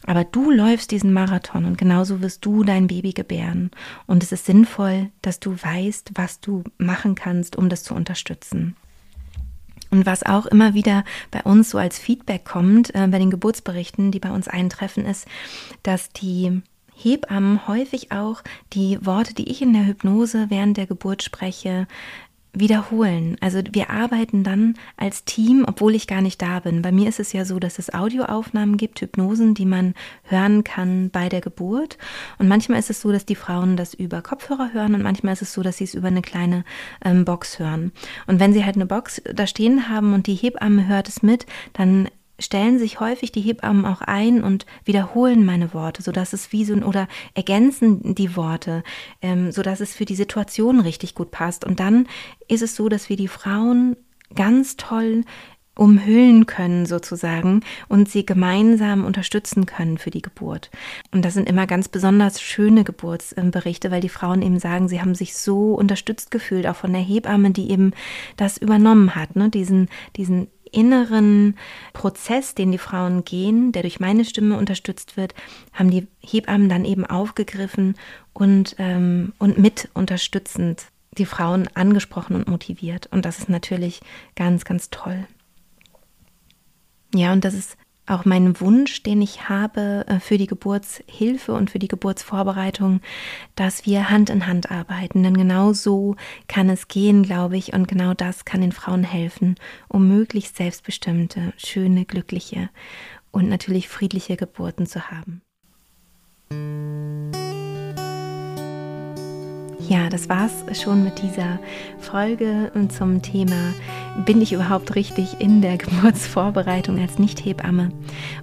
Aber 0.05 0.25
du 0.25 0.51
läufst 0.51 0.91
diesen 0.91 1.13
Marathon 1.13 1.65
und 1.65 1.77
genauso 1.77 2.21
wirst 2.21 2.45
du 2.45 2.63
dein 2.63 2.87
Baby 2.87 3.13
gebären. 3.13 3.71
Und 4.05 4.23
es 4.23 4.31
ist 4.31 4.45
sinnvoll, 4.45 5.09
dass 5.21 5.39
du 5.39 5.51
weißt, 5.51 6.11
was 6.15 6.41
du 6.41 6.63
machen 6.77 7.15
kannst, 7.15 7.55
um 7.55 7.69
das 7.69 7.83
zu 7.83 7.93
unterstützen. 7.93 8.75
Und 9.93 10.07
was 10.07 10.23
auch 10.23 10.47
immer 10.47 10.73
wieder 10.73 11.03
bei 11.29 11.43
uns 11.43 11.69
so 11.69 11.77
als 11.77 11.99
Feedback 11.99 12.45
kommt, 12.45 12.95
äh, 12.95 13.07
bei 13.07 13.19
den 13.19 13.29
Geburtsberichten, 13.29 14.09
die 14.09 14.17
bei 14.17 14.31
uns 14.31 14.47
eintreffen, 14.47 15.05
ist, 15.05 15.27
dass 15.83 16.09
die 16.09 16.63
Hebammen 16.95 17.67
häufig 17.67 18.11
auch 18.11 18.41
die 18.73 18.97
Worte, 19.05 19.35
die 19.35 19.51
ich 19.51 19.61
in 19.61 19.71
der 19.71 19.85
Hypnose 19.85 20.47
während 20.49 20.77
der 20.77 20.87
Geburt 20.87 21.21
spreche, 21.21 21.87
wiederholen. 22.53 23.35
Also 23.41 23.61
wir 23.71 23.89
arbeiten 23.89 24.43
dann 24.43 24.75
als 24.95 25.25
Team, 25.25 25.65
obwohl 25.67 25.95
ich 25.95 26.07
gar 26.07 26.21
nicht 26.21 26.41
da 26.41 26.59
bin. 26.59 26.81
Bei 26.83 26.91
mir 26.91 27.09
ist 27.09 27.19
es 27.19 27.33
ja 27.33 27.45
so, 27.45 27.59
dass 27.59 27.79
es 27.79 27.93
Audioaufnahmen 27.93 28.77
gibt, 28.77 29.01
Hypnosen, 29.01 29.55
die 29.55 29.65
man 29.65 29.95
hören 30.23 30.63
kann 30.63 31.09
bei 31.09 31.29
der 31.29 31.41
Geburt. 31.41 31.97
Und 32.37 32.47
manchmal 32.47 32.79
ist 32.79 32.91
es 32.91 33.01
so, 33.01 33.11
dass 33.11 33.25
die 33.25 33.35
Frauen 33.35 33.75
das 33.75 33.93
über 33.93 34.21
Kopfhörer 34.21 34.71
hören 34.71 34.93
und 34.93 35.01
manchmal 35.01 35.33
ist 35.33 35.41
es 35.41 35.53
so, 35.53 35.63
dass 35.63 35.77
sie 35.77 35.85
es 35.85 35.95
über 35.95 36.07
eine 36.07 36.21
kleine 36.21 36.63
ähm, 37.03 37.25
Box 37.25 37.57
hören. 37.57 37.91
Und 38.27 38.39
wenn 38.39 38.53
sie 38.53 38.63
halt 38.63 38.75
eine 38.75 38.85
Box 38.85 39.21
da 39.33 39.47
stehen 39.47 39.89
haben 39.89 40.13
und 40.13 40.27
die 40.27 40.35
Hebamme 40.35 40.87
hört 40.87 41.07
es 41.09 41.23
mit, 41.23 41.47
dann 41.73 42.07
stellen 42.43 42.79
sich 42.79 42.99
häufig 42.99 43.31
die 43.31 43.41
Hebammen 43.41 43.85
auch 43.85 44.01
ein 44.01 44.43
und 44.43 44.65
wiederholen 44.85 45.45
meine 45.45 45.73
Worte, 45.73 46.01
sodass 46.01 46.33
es 46.33 46.51
wie 46.51 46.65
so 46.65 46.73
oder 46.73 47.07
ergänzen 47.35 48.15
die 48.15 48.35
Worte, 48.35 48.83
ähm, 49.21 49.51
sodass 49.51 49.79
es 49.79 49.93
für 49.93 50.05
die 50.05 50.15
Situation 50.15 50.79
richtig 50.79 51.15
gut 51.15 51.31
passt. 51.31 51.65
Und 51.65 51.79
dann 51.79 52.07
ist 52.47 52.61
es 52.61 52.75
so, 52.75 52.89
dass 52.89 53.09
wir 53.09 53.17
die 53.17 53.27
Frauen 53.27 53.95
ganz 54.33 54.77
toll 54.77 55.23
umhüllen 55.75 56.45
können 56.45 56.85
sozusagen 56.85 57.61
und 57.89 58.07
sie 58.07 58.25
gemeinsam 58.25 59.05
unterstützen 59.05 59.65
können 59.65 59.97
für 59.97 60.11
die 60.11 60.21
Geburt. 60.21 60.69
Und 61.11 61.25
das 61.25 61.33
sind 61.33 61.49
immer 61.49 61.65
ganz 61.65 61.87
besonders 61.87 62.41
schöne 62.41 62.83
Geburtsberichte, 62.83 63.89
weil 63.89 64.01
die 64.01 64.09
Frauen 64.09 64.43
eben 64.43 64.59
sagen, 64.59 64.87
sie 64.87 65.01
haben 65.01 65.15
sich 65.15 65.35
so 65.35 65.73
unterstützt 65.73 66.29
gefühlt, 66.29 66.67
auch 66.67 66.75
von 66.75 66.93
der 66.93 67.01
Hebamme, 67.01 67.51
die 67.51 67.71
eben 67.71 67.93
das 68.37 68.57
übernommen 68.57 69.15
hat, 69.15 69.35
ne? 69.35 69.49
diesen, 69.49 69.89
diesen 70.15 70.47
inneren 70.73 71.55
Prozess, 71.93 72.55
den 72.55 72.71
die 72.71 72.77
Frauen 72.77 73.23
gehen, 73.23 73.71
der 73.71 73.83
durch 73.83 73.99
meine 73.99 74.25
Stimme 74.25 74.57
unterstützt 74.57 75.17
wird, 75.17 75.33
haben 75.71 75.91
die 75.91 76.07
Hebammen 76.19 76.69
dann 76.69 76.85
eben 76.85 77.05
aufgegriffen 77.05 77.95
und, 78.33 78.75
ähm, 78.79 79.33
und 79.37 79.57
mit 79.57 79.89
unterstützend 79.93 80.87
die 81.17 81.25
Frauen 81.25 81.69
angesprochen 81.75 82.35
und 82.35 82.47
motiviert. 82.47 83.07
Und 83.11 83.25
das 83.25 83.39
ist 83.39 83.49
natürlich 83.49 84.01
ganz, 84.35 84.65
ganz 84.65 84.89
toll. 84.89 85.27
Ja, 87.13 87.31
und 87.31 87.45
das 87.45 87.53
ist 87.53 87.77
auch 88.05 88.25
mein 88.25 88.59
Wunsch, 88.59 89.03
den 89.03 89.21
ich 89.21 89.49
habe 89.49 90.05
äh, 90.07 90.19
für 90.19 90.37
die 90.37 90.47
Geburtshilfe 90.47 91.53
und 91.53 91.69
für 91.69 91.79
die 91.79 91.87
Geburtsvorbereitung, 91.87 93.01
dass 93.55 93.85
wir 93.85 94.09
Hand 94.09 94.29
in 94.29 94.47
Hand 94.47 94.71
arbeiten. 94.71 95.23
Denn 95.23 95.37
genau 95.37 95.73
so 95.73 96.15
kann 96.47 96.69
es 96.69 96.87
gehen, 96.87 97.23
glaube 97.23 97.57
ich, 97.57 97.73
und 97.73 97.87
genau 97.87 98.13
das 98.13 98.45
kann 98.45 98.61
den 98.61 98.71
Frauen 98.71 99.03
helfen, 99.03 99.55
um 99.87 100.07
möglichst 100.07 100.57
selbstbestimmte, 100.57 101.53
schöne, 101.57 102.05
glückliche 102.05 102.69
und 103.31 103.49
natürlich 103.49 103.87
friedliche 103.89 104.37
Geburten 104.37 104.85
zu 104.85 105.09
haben. 105.09 105.41
Ja, 109.79 110.09
das 110.09 110.29
war's 110.29 110.63
schon 110.81 111.03
mit 111.03 111.21
dieser 111.21 111.59
Folge 111.99 112.71
zum 112.89 113.21
Thema 113.21 113.73
Bin 114.25 114.41
ich 114.41 114.53
überhaupt 114.53 114.95
richtig 114.95 115.39
in 115.39 115.61
der 115.61 115.77
Geburtsvorbereitung 115.83 116.99
als 116.99 117.19
Nicht-Hebamme? 117.19 117.91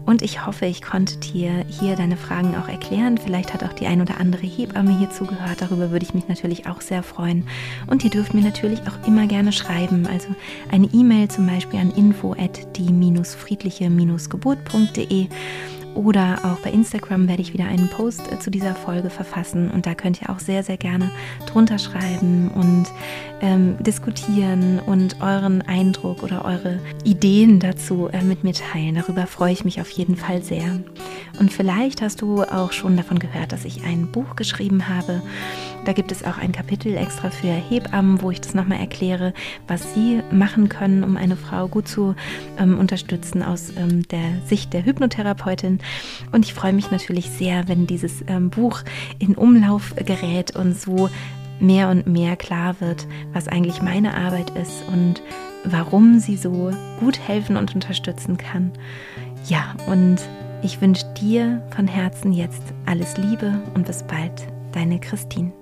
Und 0.04 0.22
ich 0.22 0.44
hoffe, 0.44 0.66
ich 0.66 0.82
konnte 0.82 1.16
dir 1.18 1.64
hier 1.68 1.96
deine 1.96 2.16
Fragen 2.16 2.54
auch 2.56 2.68
erklären. 2.68 3.18
Vielleicht 3.18 3.54
hat 3.54 3.64
auch 3.64 3.72
die 3.72 3.86
ein 3.86 4.02
oder 4.02 4.20
andere 4.20 4.46
Hebamme 4.46 4.98
hier 4.98 5.10
zugehört. 5.10 5.62
Darüber 5.62 5.90
würde 5.90 6.04
ich 6.04 6.14
mich 6.14 6.28
natürlich 6.28 6.66
auch 6.66 6.80
sehr 6.80 7.02
freuen. 7.02 7.44
Und 7.86 8.04
ihr 8.04 8.10
dürft 8.10 8.34
mir 8.34 8.42
natürlich 8.42 8.80
auch 8.82 9.06
immer 9.06 9.26
gerne 9.26 9.52
schreiben. 9.52 10.06
Also 10.06 10.28
eine 10.70 10.88
E-Mail 10.92 11.28
zum 11.28 11.46
Beispiel 11.46 11.80
an 11.80 11.90
info 11.92 12.32
at 12.32 12.76
die-friedliche-geburt.de 12.76 15.28
oder 15.94 16.38
auch 16.44 16.58
bei 16.60 16.70
Instagram 16.70 17.28
werde 17.28 17.42
ich 17.42 17.52
wieder 17.52 17.66
einen 17.66 17.88
Post 17.88 18.30
äh, 18.32 18.38
zu 18.38 18.50
dieser 18.50 18.74
Folge 18.74 19.10
verfassen 19.10 19.70
und 19.70 19.86
da 19.86 19.94
könnt 19.94 20.20
ihr 20.22 20.30
auch 20.30 20.38
sehr, 20.38 20.62
sehr 20.62 20.76
gerne 20.76 21.10
drunter 21.46 21.78
schreiben 21.78 22.50
und 22.50 22.86
ähm, 23.40 23.76
diskutieren 23.80 24.80
und 24.80 25.20
euren 25.20 25.62
Eindruck 25.62 26.22
oder 26.22 26.44
eure 26.44 26.78
Ideen 27.04 27.60
dazu 27.60 28.08
äh, 28.12 28.22
mit 28.22 28.44
mir 28.44 28.52
teilen. 28.52 28.94
Darüber 28.94 29.26
freue 29.26 29.52
ich 29.52 29.64
mich 29.64 29.80
auf 29.80 29.90
jeden 29.90 30.16
Fall 30.16 30.42
sehr. 30.42 30.80
Und 31.38 31.52
vielleicht 31.52 32.02
hast 32.02 32.22
du 32.22 32.42
auch 32.42 32.72
schon 32.72 32.96
davon 32.96 33.18
gehört, 33.18 33.52
dass 33.52 33.64
ich 33.64 33.84
ein 33.84 34.12
Buch 34.12 34.36
geschrieben 34.36 34.88
habe 34.88 35.22
Da 35.84 35.92
gibt 35.92 36.12
es 36.12 36.24
auch 36.24 36.36
ein 36.36 36.52
Kapitel 36.52 36.96
extra 36.96 37.30
für 37.30 37.48
Hebammen, 37.48 38.20
wo 38.20 38.30
ich 38.30 38.40
das 38.40 38.54
nochmal 38.54 38.80
erkläre, 38.80 39.32
was 39.66 39.94
sie 39.94 40.22
machen 40.30 40.68
können, 40.68 41.02
um 41.02 41.16
eine 41.16 41.36
Frau 41.36 41.68
gut 41.68 41.88
zu 41.88 42.14
ähm, 42.58 42.78
unterstützen 42.78 43.42
aus 43.42 43.72
ähm, 43.76 44.06
der 44.08 44.42
Sicht 44.46 44.72
der 44.72 44.84
Hypnotherapeutin. 44.84 45.78
Und 46.32 46.44
ich 46.44 46.54
freue 46.54 46.74
mich 46.74 46.90
natürlich 46.90 47.30
sehr, 47.30 47.66
wenn 47.66 47.86
dieses 47.86 48.22
ähm, 48.26 48.50
Buch 48.50 48.82
in 49.18 49.34
Umlauf 49.34 49.94
gerät 49.96 50.54
und 50.54 50.78
so 50.78 51.08
mehr 51.60 51.88
und 51.88 52.06
mehr 52.06 52.36
klar 52.36 52.76
wird, 52.80 53.06
was 53.32 53.48
eigentlich 53.48 53.82
meine 53.82 54.16
Arbeit 54.16 54.50
ist 54.50 54.84
und 54.88 55.22
warum 55.64 56.18
sie 56.18 56.36
so 56.36 56.72
gut 56.98 57.18
helfen 57.26 57.56
und 57.56 57.74
unterstützen 57.74 58.36
kann. 58.36 58.72
Ja, 59.46 59.74
und 59.86 60.18
ich 60.62 60.80
wünsche 60.80 61.06
dir 61.20 61.62
von 61.74 61.86
Herzen 61.86 62.32
jetzt 62.32 62.62
alles 62.86 63.16
Liebe 63.16 63.60
und 63.74 63.86
bis 63.86 64.02
bald, 64.02 64.46
deine 64.72 64.98
Christine. 65.00 65.52